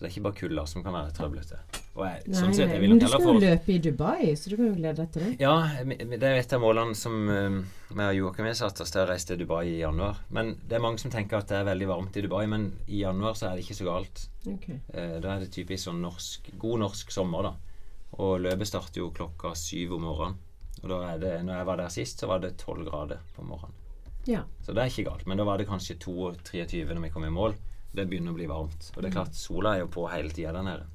[0.02, 1.58] Så det er ikke bare kulda som kan være trøblete.
[1.62, 4.72] Jeg, Nei, sånn sett, men du skal jo løpe i Dubai, så du kan jo
[4.74, 5.34] glede deg til det.
[5.38, 5.52] Ja,
[5.86, 9.28] det er et av målene som vi og Joakim har satt oss til å reise
[9.30, 10.18] til Dubai i januar.
[10.34, 13.04] Men det er mange som tenker at det er veldig varmt i Dubai, men i
[13.04, 14.26] januar så er det ikke så galt.
[14.56, 14.80] Okay.
[14.90, 17.82] Eh, da er det typisk sånn norsk, god norsk sommer, da.
[18.18, 20.40] Og løpet starter jo klokka syv om morgenen.
[20.82, 23.46] Og da er det, når jeg var der sist, så var det tolv grader på
[23.46, 23.78] morgenen.
[24.26, 24.42] Ja.
[24.66, 25.28] Så det er ikke galt.
[25.30, 27.54] Men da var det kanskje 22-23 når vi kom i mål.
[27.92, 28.90] Det begynner å bli varmt.
[28.94, 30.86] Og det er klart, sola er jo på hele tida der nede.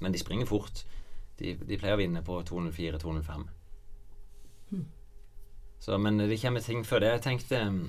[0.00, 0.84] Men de springer fort.
[1.38, 3.44] De, de pleier å vinne på 204-205.
[5.82, 7.10] Så, men det kommer ting før det.
[7.16, 7.82] Jeg tenkte mm,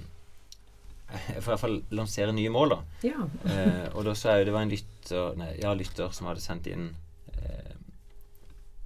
[1.13, 2.79] Jeg får i hvert fall lansere nye mål, da.
[3.05, 3.27] ja.
[3.45, 6.41] Eh, og da sa jeg jo det var en lytter, nei, ja, lytter som hadde
[6.41, 6.87] sendt inn
[7.37, 7.75] eh,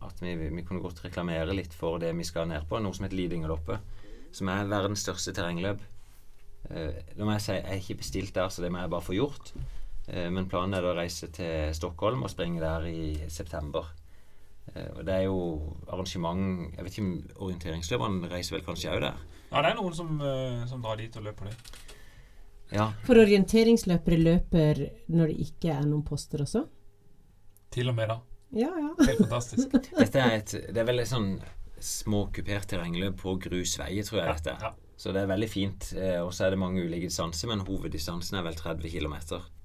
[0.04, 3.08] at vi, vi kunne godt reklamere litt for det vi skal ned på, noe som
[3.08, 3.96] heter Lidingerloppet.
[4.36, 5.80] Som er verdens største terrengløp.
[6.70, 9.06] Eh, da må jeg si jeg er ikke bestilt der, så det må jeg bare
[9.06, 9.54] få gjort.
[10.08, 13.90] Eh, men planen er da å reise til Stockholm og springe der i september.
[14.74, 15.40] Eh, og det er jo
[15.88, 17.12] arrangement Jeg vet ikke om
[17.48, 19.20] orienteringsløperne reiser vel kanskje òg der?
[19.48, 20.18] Ja, det er noen som,
[20.68, 21.54] som drar dit og løper det.
[22.76, 22.90] Ja.
[23.08, 26.66] For orienteringsløpere løper når det ikke er noen poster også?
[27.72, 28.18] Til og med da.
[28.58, 28.90] Ja, ja.
[29.08, 29.72] Helt fantastisk.
[29.72, 31.30] Dette er et Det er veldig sånn
[31.80, 34.58] små kupert terrengløp på grusveier, tror jeg dette.
[34.66, 34.74] Ja.
[34.98, 35.92] Så det er veldig fint.
[35.98, 39.18] Eh, og så er det mange ulike distanser, men hoveddistansen er vel 30 km.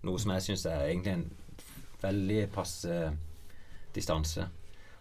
[0.05, 1.29] Noe som jeg syns er egentlig en
[2.03, 2.99] veldig passe
[3.95, 4.49] distanse.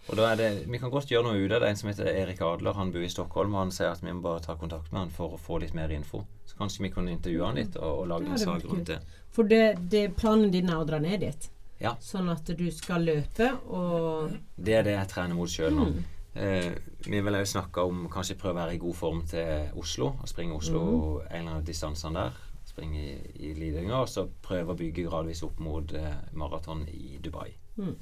[0.10, 1.70] Og da er det Vi kan godt gjøre noe ut av det.
[1.70, 4.24] En som heter Erik Adler, han bor i Stockholm, og han sier at vi må
[4.24, 6.24] bare ta kontakt med han for å få litt mer info.
[6.48, 9.02] Så kanskje vi kunne intervjue han litt og, og lage Ja, en sak rundt det.
[9.32, 11.52] For det, det, planen din er å dra ned dit?
[11.82, 11.96] Ja.
[12.04, 15.88] Sånn at du skal løpe og Det er det jeg trener mot sjøl nå.
[15.92, 16.10] Mm.
[16.36, 16.72] Eh,
[17.06, 20.14] vi vil òg snakke om kanskje prøve å være i god form til Oslo.
[20.22, 21.28] Og springe Oslo Mm.
[21.30, 22.32] en eller annen distansene der.
[22.66, 23.18] Springe i,
[23.50, 23.94] i Lidingø.
[24.02, 27.52] Og så prøve å bygge gradvis opp mot eh, maraton i Dubai.
[27.78, 27.96] Mm.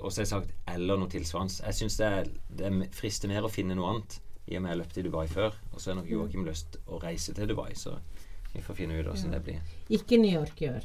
[0.00, 1.62] Og sagt eller noe tilsvarende.
[1.66, 4.20] Jeg syns det, er- det er frister mer å finne noe annet.
[4.46, 5.52] I og med jeg har løpt i Dubai før.
[5.72, 7.98] Og så har nok Joakim lyst å reise til Dubai, så
[8.54, 9.38] vi får finne ut åssen Ja.
[9.38, 9.60] det blir.
[9.90, 10.84] ikke New York gjør.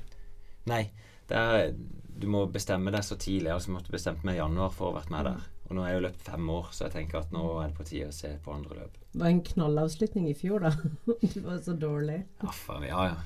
[0.65, 0.89] Nei,
[1.28, 1.73] det er,
[2.19, 3.52] du må bestemme deg så tidlig.
[3.52, 5.41] Altså, jeg måtte bestemt meg i januar for å ha vært med der.
[5.70, 7.78] Og nå har jeg jo løpt fem år, så jeg tenker at nå er det
[7.78, 8.96] på tide å se på andre løp.
[9.14, 10.74] Det var en knallavslutning i fjor, da.
[11.34, 12.24] Du var så dårlig.
[12.42, 13.20] Ja, faen, ja, ja.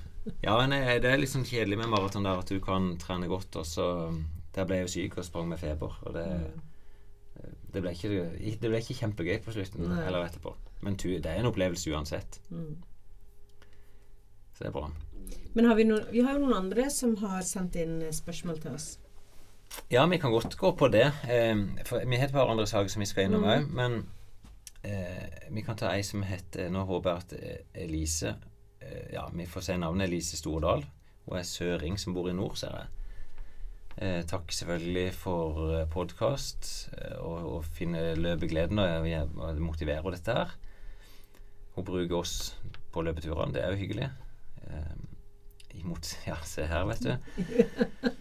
[0.44, 3.58] Ja, nei, det er litt sånn kjedelig med maraton der at du kan trene godt,
[3.60, 3.88] og så
[4.56, 6.28] Der ble jeg jo syk og sprang med feber, og det
[7.74, 8.10] det ble, ikke,
[8.62, 10.04] det ble ikke kjempegøy på slutten Nei.
[10.06, 10.54] eller etterpå.
[10.86, 12.40] Men det er en opplevelse uansett.
[12.54, 12.76] Mm.
[14.54, 14.90] Så det er bra.
[15.56, 18.62] Men har vi, noen, vi har jo noen andre som har sendt inn eh, spørsmål
[18.62, 18.88] til oss.
[19.92, 21.06] Ja, vi kan godt gå på det.
[21.30, 21.56] Eh,
[21.86, 23.70] for vi har et par andre saker som vi skal innom Mm.
[23.76, 24.06] men
[24.84, 28.36] eh, vi kan ta ei som heter Nå håper jeg at eh, Elise
[28.82, 30.86] eh, Ja, vi får si navnet Elise Stordal.
[31.26, 32.88] Hun er søring som bor i nord, ser jeg.
[33.98, 40.34] Eh, takk selvfølgelig for eh, podkast og, og finne løpegleden og, og, og motivere dette
[40.34, 40.56] her.
[41.76, 42.56] Hun bruker oss
[42.92, 43.54] på løpeturene.
[43.54, 44.10] Det er jo hyggelig.
[44.68, 44.96] Eh,
[45.80, 47.16] imot Ja, se her, vet du.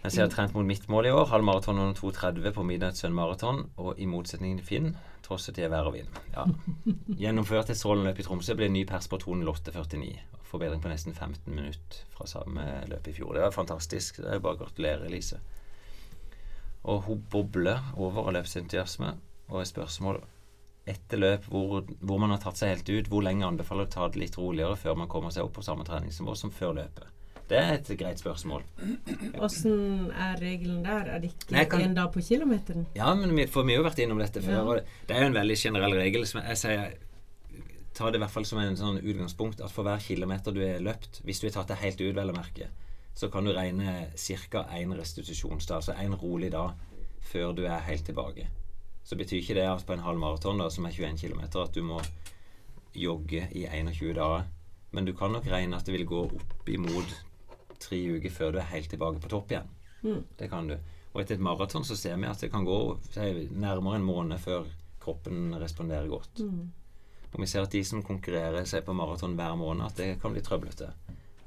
[0.00, 2.96] Mens jeg har trent mot mitt mål i år, halv maraton under 2,30 på Midnight
[2.96, 4.94] Sun Marathon, og i motsetning til Finn,
[5.26, 6.08] trosset jeg vær og vind.
[6.32, 6.46] Ja.
[7.22, 10.14] Gjennomført et strålende løp i Tromsø, ble ny pers på 2.08,49.
[10.48, 13.36] Forbedring på nesten 15 minutter fra samme løp i fjor.
[13.36, 14.22] Det var fantastisk.
[14.24, 15.42] Det er bare å gratulere, Elise.
[16.88, 19.12] Og hun bobler over av løpsentusiasme,
[19.52, 20.22] og et spørsmål
[20.88, 23.94] etter løp hvor, hvor man har tatt seg helt ut, hvor lenge anbefaler du å
[23.98, 27.19] ta det litt roligere før man kommer seg opp på samme treningsnivå som før løpet?
[27.50, 28.62] Det er et greit spørsmål.
[29.42, 31.08] Åssen er regelen der?
[31.16, 32.86] Er det ikke Nei, kan- en dag på kilometeren?
[32.94, 34.76] Ja, men vi, for vi har jo vært innom dette før.
[34.76, 34.82] Ja.
[35.08, 36.26] Det er jo en veldig generell regel.
[36.26, 36.92] Som jeg sier
[37.92, 40.78] Ta det i hvert fall som en sånn utgangspunkt at for hver kilometer du har
[40.80, 42.68] løpt, hvis du har tatt det helt ut, vel å merke,
[43.18, 44.62] så kan du regne ca.
[44.78, 46.70] én restitusjonsdag, altså én rolig dag,
[47.20, 48.46] før du er helt tilbake.
[49.04, 51.74] Så betyr ikke det at på en halv maraton, da, som er 21 km, at
[51.74, 52.00] du må
[52.94, 54.46] jogge i 21 dager.
[54.92, 57.12] Men du kan nok regne at det vil gå opp imot
[57.80, 59.70] tre uker før du er helt tilbake på topp igjen.
[60.02, 60.22] Mm.
[60.38, 60.76] Det kan du.
[61.12, 62.76] Og etter et maraton så ser vi at det kan gå
[63.10, 64.68] si, nærmere en måned før
[65.02, 66.40] kroppen responderer godt.
[66.44, 66.68] Mm.
[67.32, 70.32] Og vi ser at de som konkurrerer seg på maraton hver måned, at det kan
[70.34, 70.90] bli trøblete.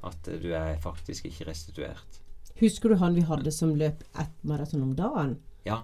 [0.03, 2.19] At du er faktisk ikke restituert.
[2.59, 5.37] Husker du han vi hadde som løp ett maraton om dagen?
[5.65, 5.81] Ja,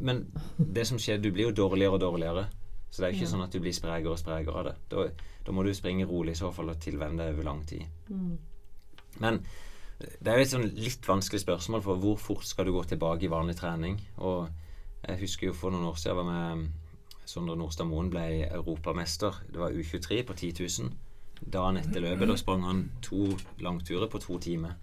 [0.00, 0.26] men
[0.58, 2.46] det som skjer, du blir jo dårligere og dårligere.
[2.90, 3.32] Så det er jo ikke Ja.
[3.36, 4.74] sånn at du blir sprekere og sprekere av det.
[4.90, 5.06] Da,
[5.46, 7.84] da må du springe rolig i så fall og tilvenne deg over lang tid.
[8.10, 8.38] Mm.
[9.20, 9.40] Men
[10.00, 13.26] det er jo et sånn litt vanskelig spørsmål, for hvor fort skal du gå tilbake
[13.26, 13.98] i vanlig trening?
[14.24, 14.48] Og
[15.04, 19.42] jeg husker jo for noen år siden jeg var med Sondre Nordstad Moen ble europamester.
[19.46, 20.94] Det var U23 på 10 000.
[21.40, 23.28] Dagen etter løpet da sprang han to
[23.62, 24.74] langturer på to timer.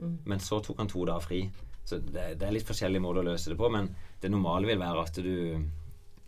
[0.00, 1.44] Men så tok han to dager fri.
[1.84, 4.80] Så det, det er litt forskjellige måter å løse det på, men det normale vil
[4.80, 5.60] være at du,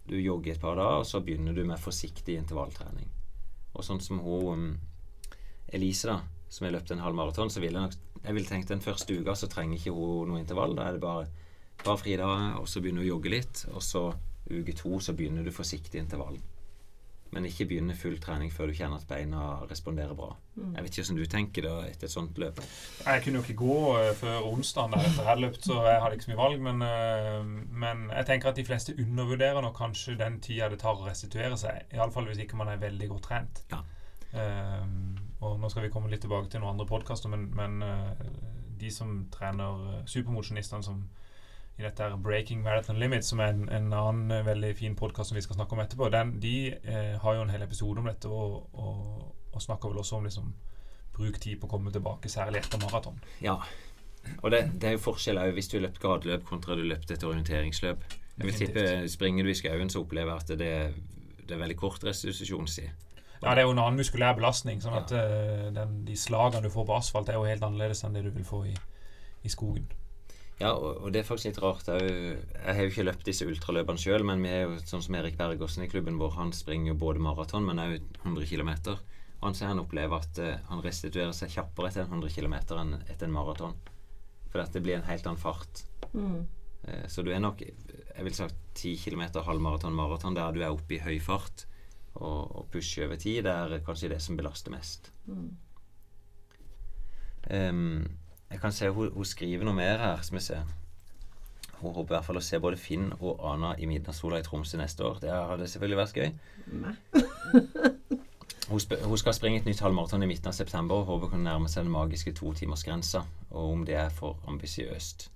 [0.07, 3.09] du jogger et par dager, og så begynner du med forsiktig intervalltrening.
[3.73, 4.67] Og sånn som hun um,
[5.73, 8.69] Elise, da, som har løpt en halv maraton, så ville jeg nok Jeg ville tenkt
[8.69, 10.75] den første uka så trenger ikke hun noe intervall.
[10.75, 13.83] Da er det bare et par fridager, og så begynner hun å jogge litt, og
[13.83, 14.09] så
[14.51, 16.39] uke to så begynner du forsiktig intervall.
[17.35, 20.29] Men ikke begynne full trening før du kjenner at beina responderer bra.
[20.57, 22.63] Jeg vet ikke hvordan du tenker da etter et sånt løp.
[23.03, 26.01] Jeg kunne jo ikke gå eh, før onsdagen der etter jeg hadde løpt, så jeg
[26.05, 26.63] hadde ikke så mye valg.
[26.69, 27.51] Men, eh,
[27.85, 31.59] men jeg tenker at de fleste undervurderer nok kanskje den tida det tar å restituere
[31.61, 31.91] seg.
[31.99, 33.65] Iallfall hvis ikke man er veldig godt trent.
[33.75, 33.83] Ja.
[34.33, 34.87] Eh,
[35.41, 38.27] og nå skal vi komme litt tilbake til noen andre podkaster, men, men eh,
[38.81, 41.05] de som trener eh, supermosjonistene som
[41.77, 45.31] i dette her Breaking Marathon Limits, som er en, en annen eh, veldig fin podkast
[45.31, 48.09] som vi skal snakke om etterpå, den, de eh, har jo en hel episode om
[48.09, 50.55] dette, og, og, og snakker vel også om liksom
[51.17, 53.21] bruk tid på å komme tilbake, særlig etter maraton.
[53.45, 53.59] Ja.
[54.43, 57.13] Og det, det er jo forskjell òg hvis du har løpt gateløp kontra du løpt
[57.15, 58.09] et orienteringsløp.
[58.37, 60.73] Jeg vil tippe Springer du i skauen, så opplever jeg at det,
[61.47, 63.06] det er veldig kort restitusjonstid.
[63.43, 64.81] Ja, det er jo en annen muskulær belastning.
[64.83, 65.23] sånn at ja.
[65.77, 68.47] den, de slagene du får på asfalt, er jo helt annerledes enn det du vil
[68.49, 68.75] få i,
[69.45, 69.87] i skogen.
[70.57, 72.07] Ja, og, og det er faktisk litt rart òg.
[72.07, 75.37] Jeg har jo ikke løpt disse ultraløpene sjøl, men vi er jo sånn som Erik
[75.37, 76.33] Bergåsen i klubben vår.
[76.39, 78.73] Han springer jo både maraton, men òg 100 km.
[79.37, 82.57] Og han sier han opplever at uh, han restituerer seg kjappere etter en 100 km
[82.79, 83.77] enn etter en maraton.
[84.49, 85.85] For at det blir en helt annen fart.
[86.89, 90.73] Eh, så du er nok, jeg vil sagt 10 km halvmaraton, maraton, der du er
[90.73, 91.67] oppe i høy fart
[92.23, 93.43] og, pushe over tid.
[93.45, 95.13] Det er kanskje det som belaster mest.
[97.51, 98.11] Ehm,
[98.51, 100.67] jeg kan se hun, hun skriver noe mer her, som vi ser.
[101.77, 104.79] Hun håper i hvert fall å se både Finn og Ana i Midnattssola i Tromsø
[104.81, 105.21] neste år.
[105.21, 106.31] Det hadde selvfølgelig vært gøy.
[108.67, 111.45] Hun, hun skal springe et nytt halvmaraton i midten av september og håper hun kan
[111.47, 113.21] nærme seg den magiske totimersgrensa.
[113.53, 115.29] Og om det er for ambisiøst.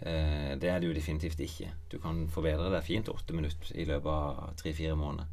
[0.00, 1.68] Uh, det er det jo definitivt ikke.
[1.92, 5.28] Du kan forbedre deg fint åtte minutter i løpet av tre-fire måneder.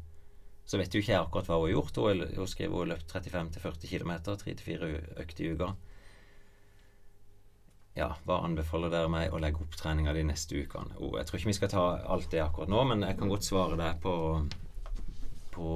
[0.70, 1.96] Så vet jo ikke jeg akkurat hva hun har gjort.
[1.98, 5.70] Hun, hun skrev hun har løpt 35-40 km, 3-4 økter i uka.
[7.98, 10.94] Ja, hva anbefaler dere meg å legge opp treninga de neste ukene?
[11.02, 13.48] Oh, jeg tror ikke vi skal ta alt det akkurat nå, men jeg kan godt
[13.48, 14.14] svare deg på,
[15.56, 15.72] på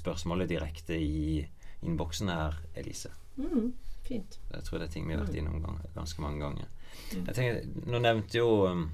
[0.00, 1.44] spørsmålet direkte i
[1.84, 3.12] innboksen her, Elise.
[3.36, 3.74] Mm,
[4.08, 4.40] fint.
[4.54, 5.60] Jeg tror det er ting vi har vært innom
[5.94, 6.72] ganske mange ganger.
[7.12, 8.88] Jeg tenker, Nå nevnte jo um,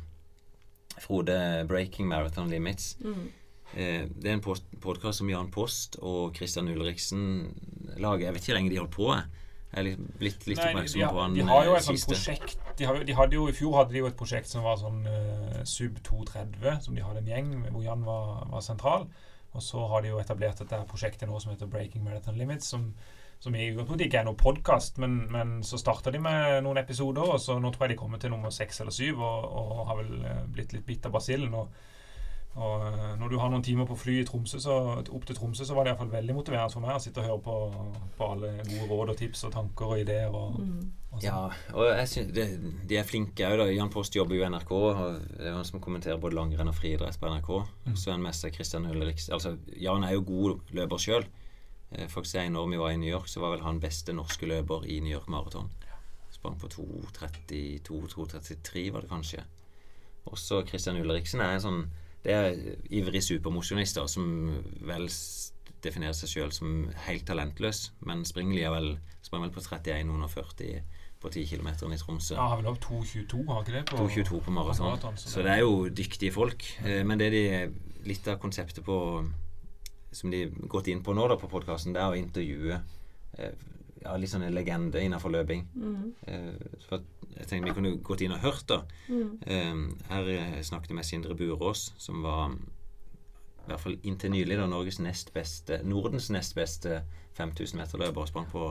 [0.99, 1.39] Frode
[1.71, 2.97] 'Breaking Marathon Limits'.
[3.07, 3.29] Mm.
[3.77, 4.45] Eh, det er en
[4.81, 7.27] podkast som Jan Post og Christian Ulriksen
[8.01, 8.25] lager.
[8.25, 9.11] Jeg vet ikke hvor lenge de holdt på.
[9.13, 9.43] jeg.
[9.77, 12.15] Er litt, blitt litt oppmerksom på han de har jo eh, et siste.
[12.15, 14.79] prosjekt de, har, de hadde jo, I fjor hadde de jo et prosjekt som var
[14.81, 19.05] sånn uh, sub 230, som de hadde en gjeng hvor Jan var, var sentral.
[19.57, 22.87] Og så har de jo etablert dette prosjektet nå som heter Breaking Marathon Limits, som,
[23.43, 27.35] som i utgangspunktet ikke er noen podkast, men, men så starta de med noen episoder,
[27.37, 30.01] og så nå tror jeg de kommer til nummer seks eller syv, og, og har
[30.01, 30.17] vel
[30.57, 31.57] blitt litt bitt av basillen.
[31.57, 31.96] Og,
[32.57, 35.65] og eh, når du har noen timer på fly i Tromsø, så, opp til Tromsø,
[35.69, 37.57] så var det iallfall veldig motiverende for meg å sitte og høre på,
[38.17, 40.31] på alle gode råd og tips og tanker og ideer.
[40.33, 41.27] Og, og sånn.
[41.27, 41.43] Ja,
[41.77, 42.47] og jeg synes det,
[42.89, 43.61] de er flinke òg.
[43.75, 44.71] Jan Post jobber jo i NRK.
[44.73, 44.85] Og
[45.37, 47.51] det er han som kommenterer både langrenn og friidrett på NRK.
[47.93, 51.25] Sven Messe, Christian Ulriks Altså, Jan er jo god løper sjøl.
[52.09, 54.79] Faktisk sier når vi var i New York, så var vel han beste norske løper
[54.89, 55.69] i New York Marathon.
[56.33, 59.41] Sprang på 2.32-2.33, var det kanskje.
[60.27, 61.85] Også Christian Ulriksen er en sånn
[62.27, 62.57] Det er
[62.91, 64.27] ivrige supermosjonister som
[64.83, 65.07] vel
[65.85, 70.81] definerer seg sjøl som helt talentløs, men springer likevel sprang vel på 31 under 40
[71.23, 72.35] på 10 km i Tromsø.
[72.35, 73.85] Ja, har vel også 2.22, har ikke det?
[73.91, 75.17] På, 2,22 på maraton.
[75.17, 76.67] Så det er jo dyktige folk.
[76.85, 77.03] Ja.
[77.05, 77.45] Men det de
[78.07, 78.99] litt av konseptet på
[80.17, 82.79] som de har gått inn på nå da på podkasten, det er å intervjue
[83.39, 83.57] eh,
[84.03, 85.67] ja, litt en legende innenfor løping.
[86.27, 87.05] Eh, for
[87.37, 88.83] jeg tenkte vi kunne gått inn og hørt, da.
[89.47, 92.57] Eh, her eh, snakket jeg med Sindre Burås, som var
[93.67, 97.01] i hvert fall inntil nylig da Norges nest beste, Nordens nest beste
[97.35, 98.69] 5000 meter løper og sprang på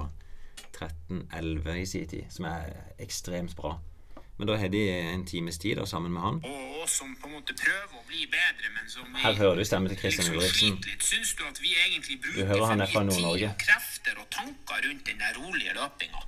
[0.78, 2.72] 13,11 i sin tid, som er
[3.04, 3.76] ekstremt bra.
[4.38, 6.39] Men da har de en times tid da, sammen med han.
[6.43, 9.62] og oss som på en måte prøver å bli bedre, men som vi Her hører
[9.62, 11.02] du stemmen til Christian liksom Ulriksen.
[11.12, 13.52] Syns du at vi egentlig bruker Du hører han er fra Nord-Norge.
[13.65, 16.21] krefter og tanker rundt den der rolige løpinga?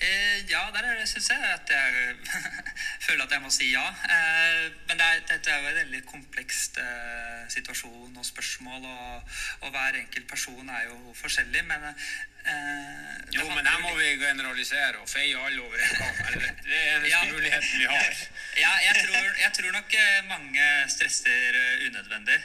[0.00, 2.16] Eh, ja, der syns jeg at jeg
[3.06, 3.86] føler at jeg må si ja.
[4.14, 9.34] Eh, men det er, dette er jo en veldig komplekst eh, situasjon og spørsmål, og,
[9.66, 15.02] og hver enkelt person er jo forskjellig, men eh, Jo, men her må vi generalisere
[15.02, 16.22] og feie alle over en kam.
[16.62, 17.24] Det er eneste Ja.
[17.32, 18.22] muligheten vi har.
[18.62, 19.94] Ja, jeg tror, jeg tror nok
[20.30, 21.58] mange stresser
[21.88, 22.38] unødvendig.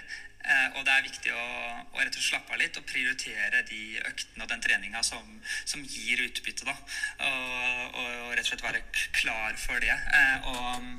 [0.44, 1.44] Eh, og det er viktig å,
[1.96, 5.24] å rett og slappe av litt og prioritere de øktene og den treninga som,
[5.64, 6.68] som gir utbytte.
[6.68, 6.76] da.
[7.30, 8.84] Og, og rett og slett være
[9.16, 9.94] klar for det.
[9.96, 10.90] Eh, og,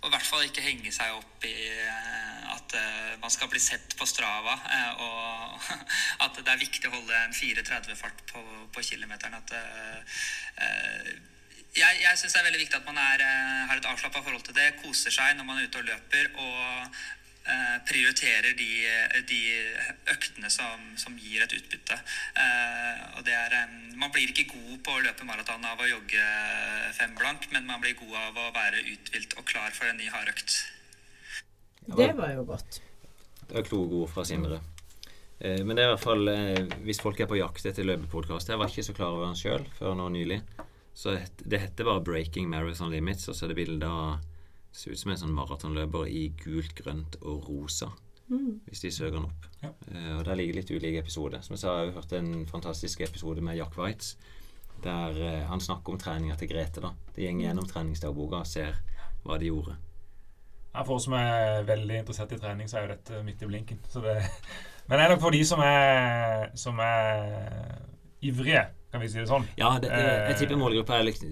[0.00, 2.76] og i hvert fall ikke henge seg opp i eh, at
[3.20, 4.54] man skal bli sett på Strava,
[5.02, 5.66] og
[6.24, 9.36] at det er viktig å holde en 4.30-fart på, på kilometeren.
[9.36, 9.52] At
[11.76, 13.22] jeg, jeg syns det er veldig viktig at man er,
[13.68, 16.98] har et avslappa forhold til det, koser seg når man er ute og løper, og
[17.86, 18.70] prioriterer de,
[19.28, 19.40] de
[20.10, 21.98] øktene som, som gir et utbytte.
[22.42, 25.88] Eh, og det er, eh, man blir ikke god på å løpe maraton av å
[25.88, 26.24] jogge
[26.98, 30.10] fem blank, men man blir god av å være uthvilt og klar for en ny
[30.12, 30.58] hardøkt.
[31.86, 32.80] Det var jo godt.
[33.46, 34.60] Det er kloke ord fra Sindre.
[35.38, 38.48] Eh, men det er i hvert fall eh, hvis folk er på jakt etter løpepodkast
[38.48, 40.40] Jeg var ikke så klar over den sjøl før nå nylig.
[40.96, 44.22] Så det heter bare 'Breaking Marathon Limits', og så er det bilde av
[44.76, 47.90] ser ut som en sånn maratonløper i gult, grønt og rosa.
[48.26, 49.44] Hvis de søker den opp.
[49.62, 49.68] Ja.
[49.86, 51.42] Uh, og der ligger litt ulike episoder.
[51.46, 54.16] Som jeg sa, jeg har hørt en fantastisk episode med Jack Waitz.
[54.82, 56.82] Der uh, han snakker om treninga til Grete.
[56.82, 58.80] da De går gjennom treningsdagboka og ser
[59.22, 59.76] hva de gjorde.
[60.74, 63.46] Ja, For oss som er veldig interessert i trening, så er jo dette midt i
[63.48, 63.78] blinken.
[63.88, 64.18] Så det,
[64.88, 67.78] men det er nok for de som er, som er
[68.26, 69.46] ivrige, kan vi si det sånn.
[69.56, 71.22] Ja, det, det, jeg Eh, tipper målgruppa er litt,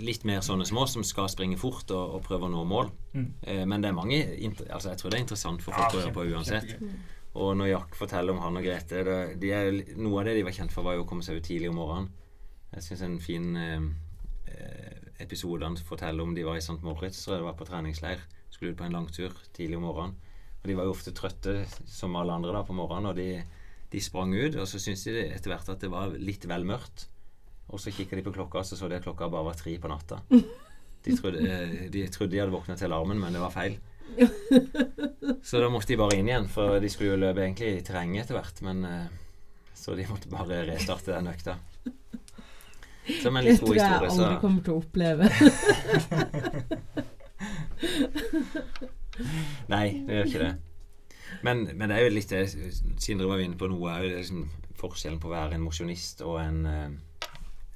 [0.00, 2.90] litt mer sånne små som skal springe fort og, og prøve å nå mål.
[3.14, 3.28] Mm.
[3.42, 6.02] Eh, men det er mange altså Jeg tror det er interessant for Ja, folk å
[6.04, 6.74] høre på uansett.
[6.74, 7.14] kjempegøy.
[7.38, 9.68] Og når Jack forteller om han og Grete det, de er,
[10.00, 11.78] Noe av det de var kjent for, var jo å komme seg ut tidlig om
[11.78, 12.08] morgenen.
[12.72, 13.84] Jeg syns en fin eh,
[14.50, 16.80] eh, episode han forteller om de var i St.
[16.84, 18.24] Moritz og de var på treningsleir.
[18.50, 20.16] Skulle ut på en langtur tidlig om morgenen.
[20.58, 23.44] Og de var jo ofte trøtte som alle andre da på morgenen, og de,
[23.92, 24.56] de sprang ut.
[24.58, 27.06] Og så syntes de etter hvert at det var litt vel mørkt.
[27.68, 29.78] Og så kikka de på klokka, og så så de at klokka bare var tre
[29.78, 30.22] på natta.
[31.04, 33.76] De trodde, eh, de trodde de hadde våkna til alarmen, men det var feil.
[35.46, 38.24] Så da måtte de bare inn igjen, for de skulle jo løpe egentlig i terrenget
[38.24, 38.58] etter hvert.
[38.66, 39.06] Men eh,
[39.78, 41.54] Så de måtte bare restarte den økta.
[43.22, 45.30] Som en Det tror jeg aldri kommer til å oppleve.
[49.72, 50.54] Nei, det gjør ikke det.
[51.46, 52.42] Men, men det er jo litt det
[53.00, 54.40] Sindre var inne på noe, jo liksom
[54.78, 56.90] forskjellen på å være en mosjonist og en, eh,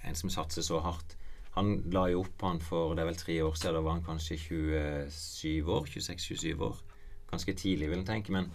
[0.09, 1.17] en som satser så hardt.
[1.57, 3.77] Han la jo opp han for det er vel tre år siden.
[3.77, 5.91] Da var han kanskje 27 år.
[5.93, 6.79] 26-27 år.
[7.33, 8.33] Ganske tidlig, vil en tenke.
[8.33, 8.49] Men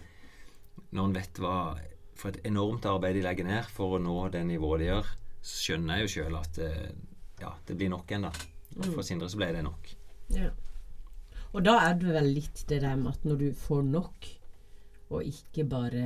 [0.90, 1.54] når en vet hva
[2.18, 5.58] For et enormt arbeid de legger ned for å nå det nivået de gjør, så
[5.62, 6.70] skjønner jeg jo sjøl at det,
[7.38, 8.32] ja, det blir nok en, da.
[8.88, 9.92] For Sindre så ble det nok.
[10.34, 10.48] Ja.
[11.52, 14.26] Og da er det vel litt det der med at når du får nok,
[15.14, 16.02] og ikke bare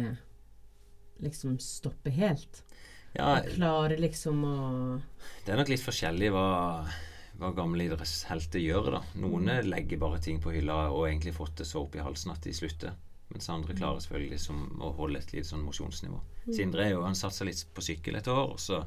[1.24, 2.60] liksom stoppe helt
[3.16, 4.56] Ja, Og klare liksom å
[5.44, 6.46] Det er nok litt forskjellig hva,
[7.38, 8.90] hva gamle idrettshelter gjør.
[8.96, 9.00] da.
[9.20, 12.42] Noen legger bare ting på hylla og egentlig fått det så opp i halsen at
[12.46, 12.94] de slutter.
[13.32, 16.18] Mens andre klarer selvfølgelig som å holde et litt sånn mosjonsnivå.
[16.52, 18.82] Sindre er jo, han satsa litt på sykkel et år, og så,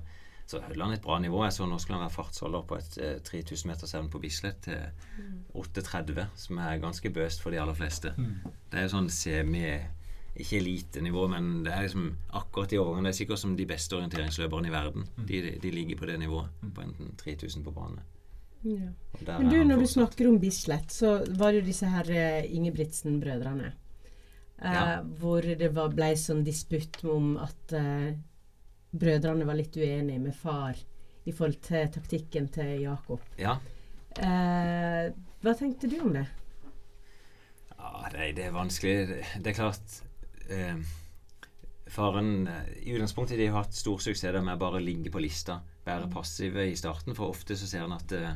[0.45, 1.39] så holdt han et bra nivå.
[1.47, 4.61] Jeg så nå skulle han være fartsholder på et eh, 3000 meters hevn på Bislett
[4.67, 4.83] til
[5.57, 8.13] 8,30, som er ganske bøst for de aller fleste.
[8.69, 9.65] Det er jo sånn semi
[10.35, 13.07] ikke elitenivå, men det er liksom akkurat i overgangen.
[13.07, 15.05] Det er sikkert som de beste orienteringsløperne i verden.
[15.29, 18.03] De, de ligger på det nivået, på enten 3000 på bane.
[18.65, 18.89] ja.
[19.37, 23.71] Men du, når du snakker om Bislett, så var det jo disse her eh, Ingebrigtsen-brødrene.
[23.71, 25.01] Eh, Ja.
[25.19, 28.15] Hvor det var, ble sånn disputt om at eh,
[28.95, 30.75] brødrene var litt uenige med far
[31.25, 33.21] i forhold til taktikken til Jakob.
[33.39, 33.55] Ja.
[34.19, 35.11] Eh,
[35.43, 36.25] hva tenkte du om det?
[37.77, 38.95] ja, nei, det er vanskelig.
[39.09, 39.95] Det, det er klart
[40.53, 40.79] eh,
[41.88, 45.21] Faren eh, I utgangspunktet de har hatt stor suksess med med å bare ligge på
[45.21, 47.15] lista, være passive i starten.
[47.17, 48.36] For ofte så ser en at eh,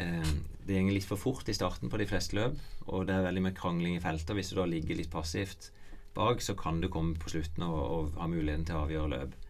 [0.00, 0.34] eh,
[0.64, 3.44] det går litt for fort i starten på de fleste løp, og det er veldig
[3.44, 4.34] mye krangling i feltet.
[4.36, 5.70] Hvis du da ligger litt passivt
[6.16, 9.40] bak, så kan du komme på slutten og, og ha muligheten til å avgjøre løp.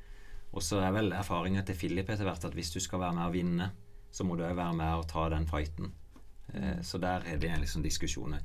[0.55, 3.27] Og så er vel erfaringa til Philip etter hvert at hvis du skal være med
[3.27, 3.73] å vinne,
[4.15, 5.91] så må du òg være med å ta den fighten.
[6.53, 8.37] Eh, så der er det liksom diskusjon.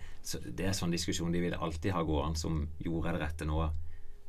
[0.55, 3.59] Det er sånn diskusjon de vil alltid ha gående som gjorde det rette nå.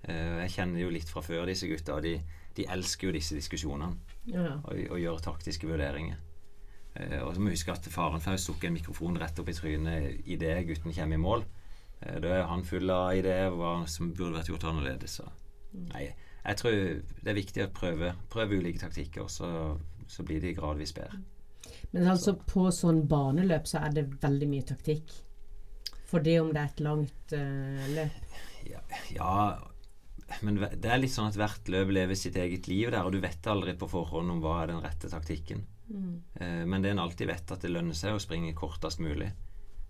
[0.03, 2.16] Eh, jeg kjenner jo litt fra før disse gutta, og de,
[2.57, 3.93] de elsker jo disse diskusjonene
[4.33, 4.59] Ja.
[4.64, 6.18] og, og gjør taktiske vurderinger.
[6.97, 9.57] Eh, og så må vi huske at faren får stukket en mikrofon rett opp i
[9.57, 11.47] trynet idet gutten kommer i mål.
[12.01, 15.18] Da er han full av ideer hva som burde vært gjort annerledes.
[15.18, 15.27] Så.
[15.91, 16.07] Nei,
[16.47, 19.77] jeg tror det er viktig å prøve, prøve ulike taktikker, så,
[20.09, 21.21] så blir de gradvis bedre.
[21.91, 25.12] Men altså på sånn baneløp så er det veldig mye taktikk.
[26.11, 28.39] For det om det er et langt uh, løp.
[28.66, 28.81] Ja,
[29.14, 29.35] ja,
[30.45, 33.20] men det er litt sånn at hvert løp lever sitt eget liv der, og du
[33.22, 35.64] vet aldri på forhånd om hva er den rette taktikken.
[36.35, 39.31] Eh, men det en alltid vet, at det lønner seg å springe kortest mulig.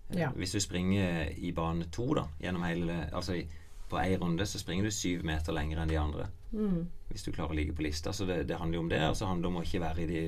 [0.09, 0.31] Eh, Ja.
[0.35, 3.47] Hvis du springer i bane to, da, gjennom hele Altså i
[3.91, 6.27] på én runde så springer du syv meter lenger enn de andre.
[6.51, 6.87] Mm.
[7.09, 8.13] Hvis du klarer å ligge på lista.
[8.13, 9.01] Så det, det handler jo om det.
[9.09, 10.21] Og så handler det om å ikke være i de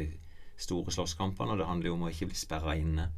[0.64, 3.10] store slåsskampene, og det handler jo om å ikke bli sperra inne.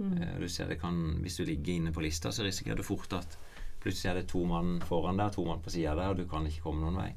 [0.00, 0.12] Mm.
[0.16, 3.12] Eh, du ser det kan, Hvis du ligger inne på lista, så risikerer du fort
[3.18, 3.38] at
[3.80, 6.46] plutselig er det to mann foran deg, to mann på sida der, og du kan
[6.46, 7.10] ikke komme noen vei.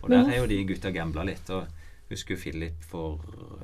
[0.00, 1.50] Og der har jo de gutta gambla litt.
[1.52, 1.66] Og
[2.10, 3.20] husker jo Philip for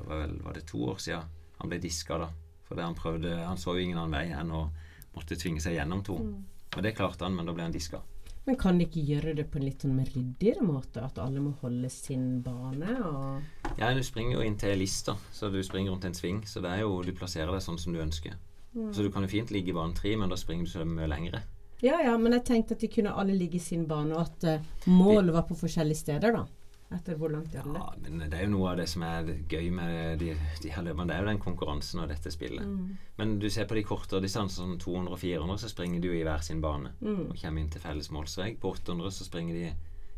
[0.07, 1.33] vel, var det to år siden.
[1.57, 2.29] Han ble diska da.
[2.67, 4.67] For det han prøvde Han så jo ingen annen vei enn å
[5.15, 6.19] måtte tvinge seg gjennom to.
[6.21, 6.45] Mm.
[6.75, 8.03] Og det klarte han, men da ble han diska.
[8.47, 11.01] Men kan de ikke gjøre det på en litt sånn ryddigere måte?
[11.03, 12.93] At alle må holde sin bane?
[13.03, 16.39] Og Ja, du springer jo inn til lista, så du springer rundt en sving.
[16.47, 18.37] Så det er jo, du plasserer deg sånn som du ønsker.
[18.71, 18.93] Mm.
[18.95, 21.09] Så du kan jo fint ligge i bane tre, men da springer du så mye
[21.11, 21.43] lengre.
[21.83, 24.47] Ja ja, men jeg tenkte at de kunne alle ligge i sin bane, og at
[24.47, 26.45] uh, målet var på forskjellige steder, da.
[26.87, 27.73] Etter hvor langt de hadde.
[27.75, 30.29] Ja, men det er jo noe av det som er gøy med de,
[30.63, 31.09] de her løpene.
[31.09, 32.63] Det er jo den konkurransen og dette spillet.
[32.63, 32.93] Mm.
[33.17, 36.15] Men du ser på de kortere distansene, sånn 200 og 400, så springer de jo
[36.15, 36.93] i hver sin bane.
[37.01, 37.25] Mm.
[37.25, 38.61] Og kommer inn til felles målstrek.
[38.63, 39.65] På 800 så springer de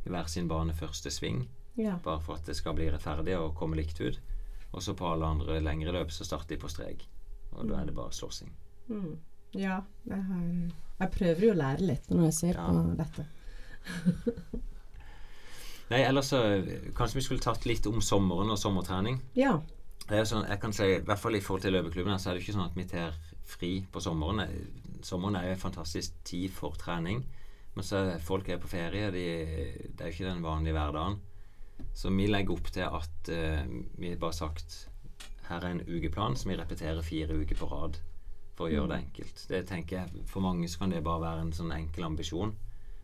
[0.06, 1.48] i hver sin bane første sving.
[1.80, 1.96] Ja.
[2.06, 4.22] Bare for at det skal bli rettferdig og komme likt ut.
[4.70, 7.08] Og så på alle andre lengre løp så starter de på strek.
[7.58, 8.54] Og da er det bare slåssing.
[8.90, 9.18] Mm.
[9.54, 10.46] ja jeg, har,
[11.00, 12.70] jeg prøver jo å lære litt når jeg ser Ja.
[12.70, 13.26] på dette.
[15.90, 16.40] Nei, ellers så
[16.98, 19.20] Kanskje vi skulle tatt litt om sommeren og sommertrening.
[19.38, 19.58] Ja.
[20.10, 22.38] Det er sånn, jeg kan si, I hvert fall i forhold til løpeklubben så er
[22.38, 23.18] det ikke sånn at vi tar
[23.50, 24.42] fri på sommeren.
[25.06, 27.24] Sommeren er jo en fantastisk tid for trening.
[27.76, 29.12] Men så er folk er på ferie.
[29.14, 29.26] De,
[29.94, 31.20] det er jo ikke den vanlige hverdagen.
[31.96, 34.80] Så vi legger opp til at uh, vi har bare sagt
[35.50, 37.98] her er en ukeplan som vi repeterer fire uker på rad
[38.58, 39.46] for å gjøre det enkelt.
[39.50, 42.52] Det tenker jeg, For mange så kan det bare være en sånn enkel ambisjon.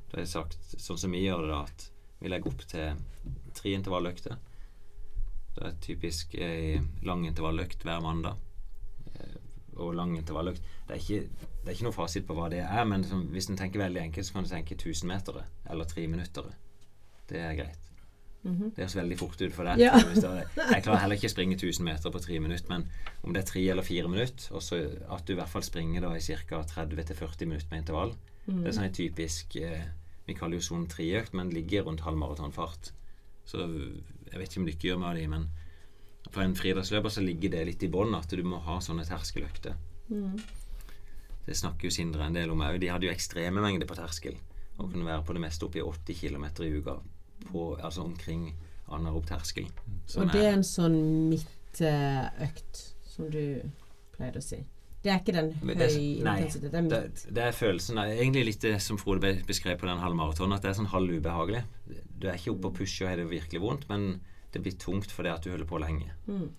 [0.10, 1.88] Da har jeg sagt, sånn som vi gjør det, da, at
[2.26, 2.98] vi legger opp til
[3.56, 4.36] tre intervalløkter.
[5.56, 8.36] Det er typisk ei lang intervalløkt hver mandag.
[9.16, 9.38] Eh,
[9.78, 12.84] Og lang intervalløkt det er, ikke, det er ikke noe fasit på hva det er,
[12.88, 16.06] men som, hvis en tenker veldig enkelt, så kan du tenke 1000 meter eller tre
[16.08, 16.46] minutter.
[17.30, 17.82] Det er greit.
[18.46, 18.70] Mhm.
[18.76, 19.80] Det høres veldig fort ut for deg.
[19.82, 19.98] Ja.
[20.76, 22.86] Jeg klarer heller ikke å springe 1000 meter på tre minutter, men
[23.26, 26.06] om det er tre eller fire minutter, og så at du i hvert fall springer
[26.06, 26.62] da i ca.
[26.62, 28.16] 30-40 minutter med intervall,
[28.46, 28.60] Mm.
[28.62, 29.88] det er sånn typisk eh,
[30.26, 32.92] Vi kaller jo sonen tre-økt, men ligger rundt halvmaratonfart.
[33.46, 35.50] Så jeg vet ikke om dere gjør med det, men
[36.32, 39.76] for en friidrettsløper så ligger det litt i bånn at du må ha sånne terskeløkter.
[40.10, 40.40] Mm.
[41.46, 42.80] Det snakker jo Sindre en del om òg.
[42.82, 44.38] De hadde jo ekstreme mengder på terskel.
[44.80, 46.96] Og kunne være på det meste oppi i 80 km i uka.
[47.52, 48.48] På, altså omkring
[48.90, 49.70] anarob terskel.
[50.08, 53.62] Som Og det er- en sånn midtøkt, som du
[54.16, 54.66] pleide å si.
[55.06, 55.52] Det er ikke den
[56.00, 58.98] høye høy det er- det er det, er følelsen det er Egentlig litt det som
[58.98, 61.62] Frode beskrev på den halve maratonen, at det er sånn halv ubehagelig.
[62.20, 64.20] Du er ikke oppe og pusher og har det virkelig vondt, men
[64.52, 66.10] det blir tungt fordi at du holder på lenge.
[66.28, 66.50] Mm.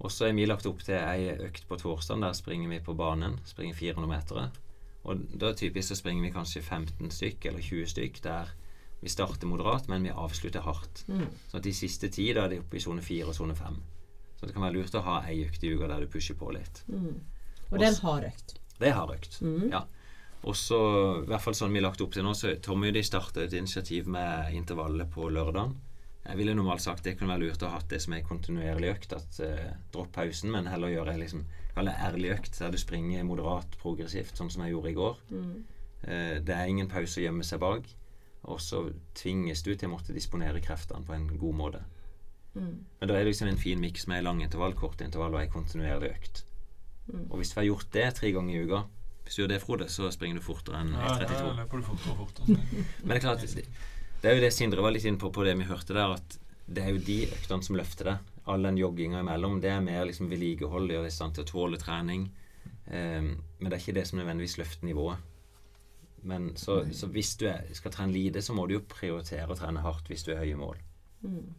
[0.00, 2.20] Og så er vi lagt opp til ei økt på torsdag.
[2.20, 3.38] Der springer vi på banen.
[3.48, 4.50] Springer 400 meter.
[5.04, 8.50] Og da typisk så springer vi kanskje 15 stykk eller 20 stykk der
[9.02, 11.04] vi starter moderat, men vi avslutter hardt.
[11.08, 11.28] Mm.
[11.48, 13.78] Så at de siste ti da er de oppe i sone 4 og sone 5.
[14.40, 16.50] Så det kan være lurt å ha ei økt i uka der du pusher på
[16.52, 16.82] litt.
[16.88, 17.20] Mm.
[17.70, 18.56] Og det er en hard økt.
[18.78, 19.40] Det har økt.
[19.42, 19.68] mm.
[19.72, 19.84] Ja.
[20.46, 20.78] Og så,
[21.24, 23.56] i hvert fall sånn vi har lagt opp til nå, så Tommy de startet et
[23.58, 25.74] initiativ med intervallet på lørdagen.
[26.26, 28.92] Jeg ville normalt sagt det kunne være lurt å ha hatt det som er kontinuerlig
[28.92, 29.14] økt.
[29.14, 31.44] At eh, Dropp pausen, men heller gjøre ei liksom,
[31.78, 35.20] ærlig økt, der du springer moderat progressivt, sånn som jeg gjorde i går.
[35.30, 35.52] Mm.
[36.02, 37.86] Eh, det er ingen pause å gjemme seg bak.
[38.46, 38.84] Og så
[39.18, 41.84] tvinges du til å måtte disponere kreftene på en god måte.
[42.56, 42.74] Mm.
[43.00, 45.50] Men da er det liksom en fin miks med lang intervall, kort intervall og ei
[45.52, 46.44] kontinuerlig økt.
[47.06, 47.26] Mm.
[47.30, 48.82] Og hvis du har gjort det tre ganger i uka,
[49.26, 51.34] hvis du gjør det, Frode, så springer du fortere enn Ja, 1,32.
[51.34, 52.56] ja, løper du fortere og fortere.
[53.02, 53.66] Men det er klart, det,
[54.22, 56.38] det er jo det Sindre var litt inne på på det vi hørte der, at
[56.66, 58.34] det er jo de øktene som løfter deg.
[58.50, 61.50] All den jogginga imellom, det er mer liksom vedlikehold, gjøre deg i stand til å
[61.50, 62.28] tåle trening.
[62.86, 65.22] Um, men det er ikke det som nødvendigvis løfter nivået.
[66.26, 69.58] Men så, så hvis du er, skal trene lite, så må du jo prioritere å
[69.58, 70.78] trene hardt hvis du er høye mål.
[71.22, 71.54] Mm.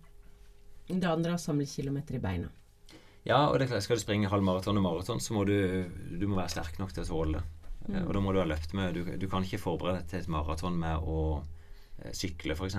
[0.88, 2.52] Det andre er å samle kilometer i beina.
[3.28, 5.56] Ja, og det er klart, skal du springe halvmaraton og maraton, så må du,
[5.88, 7.46] du må være sterk nok til å tåle det.
[7.88, 8.02] Mm.
[8.06, 10.32] Og da må du ha løpt med Du, du kan ikke forberede deg til et
[10.32, 11.20] maraton med å
[12.02, 12.76] eh, sykle, f.eks.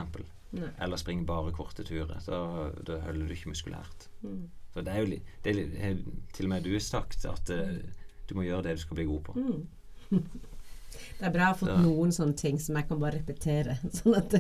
[0.52, 2.18] Eller springe bare korte turer.
[2.24, 2.40] Da,
[2.84, 4.08] da holder du ikke muskulært.
[4.24, 4.46] Mm.
[4.74, 6.02] Så det er jo det er,
[6.36, 7.80] Til og med du har sagt at eh,
[8.28, 9.36] du må gjøre det du skal bli god på.
[9.40, 9.66] Mm.
[11.18, 13.74] Det er bra jeg har fått noen sånne ting som jeg kan bare repetere.
[13.98, 14.34] Sånn at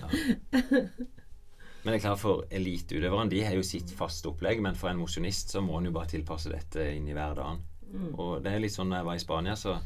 [0.00, 0.08] Ja.
[1.86, 4.98] Men det er klart for eliteutøverne de har jo sitt faste opplegg, men for en
[4.98, 7.60] mosjonist så må en jo bare tilpasse dette inn i hverdagen.
[7.92, 8.08] mm.
[8.18, 9.76] Og det er litt sånn når jeg var i Spania, så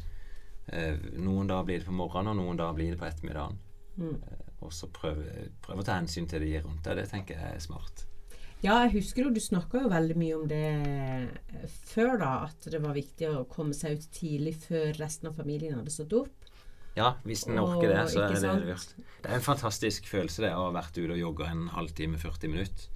[0.73, 3.59] eh, noen dager blir det på morgenen, og noen dager blir det på ettermiddagen.
[4.01, 4.15] Mm.
[4.17, 6.97] Eh, og så prøve, prøve å ta hensyn til de rundt deg.
[7.03, 8.07] Det tenker jeg er smart.
[8.65, 12.33] Ja, jeg husker jo du snakka jo veldig mye om det før, da.
[12.49, 16.17] At det var viktig å komme seg ut tidlig før resten av familien hadde stått
[16.17, 16.49] opp.
[16.97, 18.95] Ja, hvis en orker det, så er det sant?
[19.23, 22.51] det er en fantastisk følelse det å ha vært ute og jogga en halvtime, 40
[22.51, 22.87] minutter.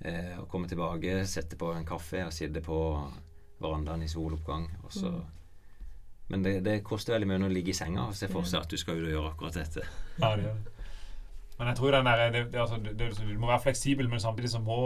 [0.00, 2.78] Eh, og komme tilbake, sette på en kaffe og sitte på
[3.60, 4.68] verandaen i soloppgang.
[4.84, 5.26] Og så Mm.
[6.30, 8.68] Men det, det koster veldig mye å ligge i senga og se for seg at
[8.68, 9.80] du skal ut og gjøre akkurat dette.
[10.20, 10.72] Ja, det gjør det.
[11.58, 14.20] Men jeg tror den der, det, det, altså, det, det, du må være fleksibel, men
[14.20, 14.76] samtidig så må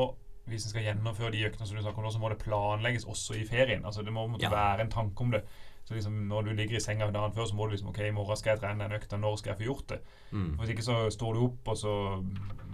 [0.47, 3.05] hvis en skal gjennomføre de øktene som du snakker om nå, så må det planlegges
[3.11, 3.85] også i ferien.
[3.87, 4.51] Altså Det må måtte Ja.
[4.55, 5.43] være en tanke om det.
[5.85, 8.15] Så liksom Når du ligger i senga dagen før, så må du liksom Ok, i
[8.15, 9.19] morgen skal jeg trene den økta.
[9.19, 10.01] Når skal jeg få gjort det?
[10.31, 10.51] Mm.
[10.59, 11.95] Hvis ikke så står du opp, og så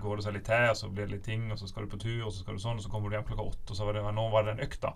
[0.02, 1.92] går det seg litt til, og så blir det litt ting, og så skal du
[1.94, 3.78] på tur, og så skal du sånn, og så kommer du hjem klokka åtte, og
[3.80, 4.94] så var det, nå var det den økta.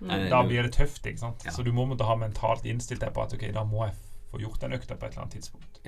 [0.00, 0.28] Mm.
[0.30, 1.46] Da blir det tøft, ikke sant.
[1.46, 1.54] Ja.
[1.54, 3.96] Så du må måtte ha mentalt innstilt deg på at ok, da må jeg
[4.30, 5.80] få gjort den økta på et eller annet tidspunkt.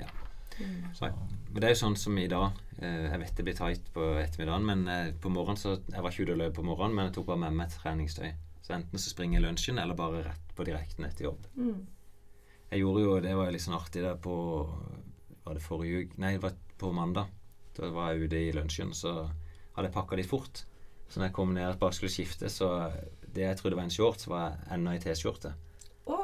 [0.93, 1.05] Så,
[1.51, 2.55] Men det er jo sånn som i dag.
[2.79, 6.13] Eh, jeg vet det blir tight på ettermiddagen, men eh, på morgenen så Jeg var
[6.13, 8.31] ikke ute og løp på morgenen, men jeg tok bare med meg treningstøy.
[8.67, 11.45] Så enten så springer jeg lunsjen, eller bare rett på direkten etter jobb.
[11.55, 11.85] Mm.
[12.67, 14.33] Jeg gjorde jo Det var jo litt sånn artig der på
[15.45, 16.17] Var det forrige uke?
[16.19, 17.29] Nei, det var på mandag.
[17.77, 19.13] Da var jeg ute i lunsjen, så
[19.77, 20.65] hadde jeg pakka litt fort.
[21.07, 22.89] Så når jeg kom ned og bare skulle skifte, så
[23.33, 25.53] det jeg trodde var en shorts, var ennå i T-skjorte.
[26.07, 26.17] Å,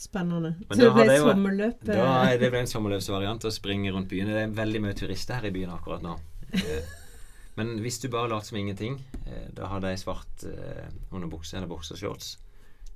[0.00, 0.54] spennende.
[0.68, 1.84] Men Så det ble sommerløp.
[1.84, 4.32] Da eh, er det ble en sommerløpsvariant å springe rundt byen.
[4.32, 6.16] Det er veldig mye turister her i byen akkurat nå.
[7.60, 8.94] Men hvis du bare later som ingenting,
[9.26, 12.38] eh, da hadde jeg svart eh, underbukse eller boksershorts,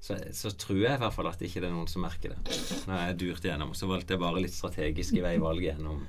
[0.05, 2.57] så, så tror jeg i hvert fall at det ikke er noen som merker det.
[2.85, 6.03] Når jeg durte gjennom, så valgte jeg bare litt strategisk i veivalget gjennom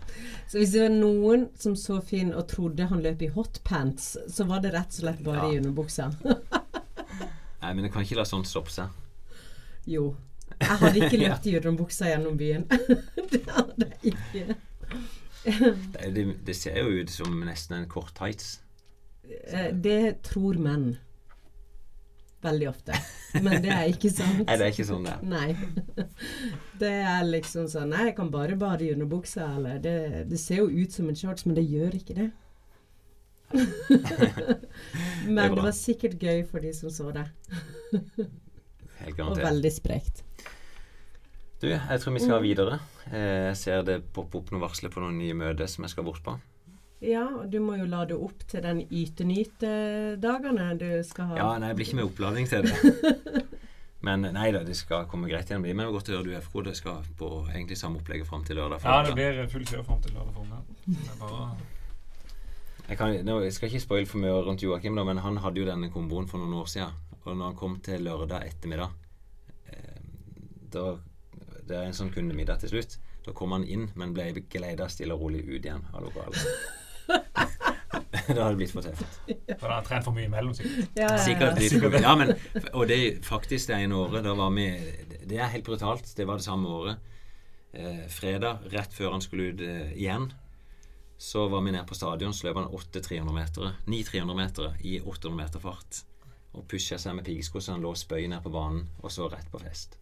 [0.51, 4.47] Så hvis det var noen som så Finn og trodde han løp i hotpants, så
[4.49, 5.53] var det rett og slett bare Ja.
[5.53, 6.10] i underbuksa.
[7.62, 8.91] Nei, men jeg kan ikke la sånt stoppe seg.
[9.88, 10.10] Jo.
[10.60, 12.68] Jeg hadde ikke løpt i underbuksa gjennom byen.
[13.32, 14.60] det hadde jeg ikke.
[15.45, 18.59] Det, det, ser jo ut som nesten en kort tights.
[19.25, 20.95] Eh, Det tror menn.
[22.45, 22.97] Veldig ofte.
[23.41, 24.43] Men det er ikke sant.
[24.45, 25.21] Nei, det er ikke sånn det er.
[25.25, 25.55] Nei.
[26.81, 30.61] Det er liksom sånn Nei, jeg kan bare bade i underbuksa, eller det, det ser
[30.61, 32.29] jo ut som en shorts, men det gjør ikke det.
[33.55, 37.25] men det, det, var sikkert gøy for de som så det.
[38.99, 40.24] Helt Og veldig sprekt.
[41.62, 42.80] Du, jeg tror vi skal videre.
[43.12, 46.06] Eh, Jeg ser det poppe opp noen varsler på noen nye møter som jeg skal
[46.08, 46.36] bort på.
[47.06, 51.36] Ja, og du må jo lade opp til den yte-nyte-dagene du skal ha.
[51.38, 53.43] Ja, nei, jeg blir ikke med oppladning til det.
[54.06, 55.64] Men nei da, det skal komme greit igjen.
[55.66, 56.70] Men det er godt å høre du er Frode.
[56.74, 58.84] Det skal på egentlig samme opplegget fram til lørdag.
[58.86, 61.64] ja, det blir full kjør fram til lørdag formiddag.
[62.86, 65.66] Jeg, kan, nå, jeg skal ikke spoile for mye rundt Joakim, men han hadde jo
[65.66, 66.93] denne komboen for noen år siden.
[67.24, 68.91] Og når han kom til lørdag ettermiddag
[69.74, 70.03] eh,
[70.76, 70.84] da,
[71.66, 72.97] Det er en sånn kundemiddag til slutt.
[73.26, 76.45] Da kom han inn, men ble geleida stille og rolig ut igjen av lokalet.
[78.28, 79.05] det hadde blitt for tøft.
[79.57, 80.93] For han har trent for mye imellom, sikkert.
[80.97, 81.24] Ja, ja, ja.
[81.26, 82.03] Sikkert litt Sikkert det.
[82.05, 82.36] Ja, men
[82.74, 84.70] Og det faktisk det ene året, da var vi
[85.26, 86.09] Det er helt brutalt.
[86.18, 87.11] Det var det samme året.
[87.76, 90.30] Eh, fredag, rett før han skulle ut eh, igjen,
[91.18, 93.74] så var vi nede på stadion, så løp han 8-300-metere.
[93.91, 96.03] 9-300-metere i 800 meter fart.
[96.55, 99.49] Og pusha seg med piggsko så han lå spøy ned på banen, og så rett
[99.51, 99.97] på fest.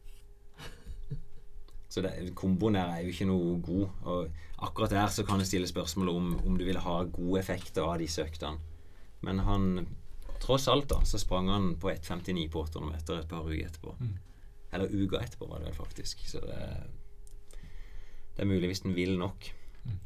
[1.94, 4.06] Så det, komboen der er jo ikke noe god.
[4.10, 7.86] Og akkurat der så kan du stille spørsmål om om du vil ha gode effekter
[7.86, 8.58] av disse øktene.
[9.22, 9.68] Men han
[10.44, 13.94] Tross alt da, så sprang han på 1,59 på 800 meter et par uker etterpå.
[13.96, 14.16] Mm.
[14.76, 16.26] Eller uka etterpå, var det vel faktisk.
[16.28, 16.58] Så det,
[18.36, 19.48] det er mulig hvis den vil nok.
[19.86, 20.02] Mm.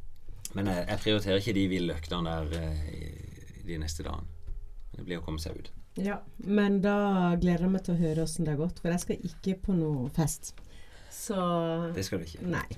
[0.60, 4.30] Men jeg, jeg prioriterer ikke de ville øktene der eh, de neste dagene.
[4.94, 5.74] Det blir å komme seg ut.
[5.98, 9.02] Ja, men da gleder jeg meg til å høre åssen det har gått, for jeg
[9.08, 10.54] skal ikke på noe fest.
[11.18, 12.40] Så Det skal du ikke.
[12.46, 12.64] Nei.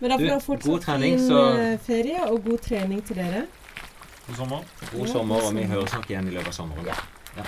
[0.00, 2.58] Men da får Du, du ha god fortsatt trening, fin så- eh, ferie, og god
[2.66, 3.46] trening til dere.
[4.26, 4.64] God sommer.
[4.92, 6.86] God sommer, og vi høres nok igjen i løpet av sommeren.
[6.86, 6.94] Ja.
[7.36, 7.44] Ja.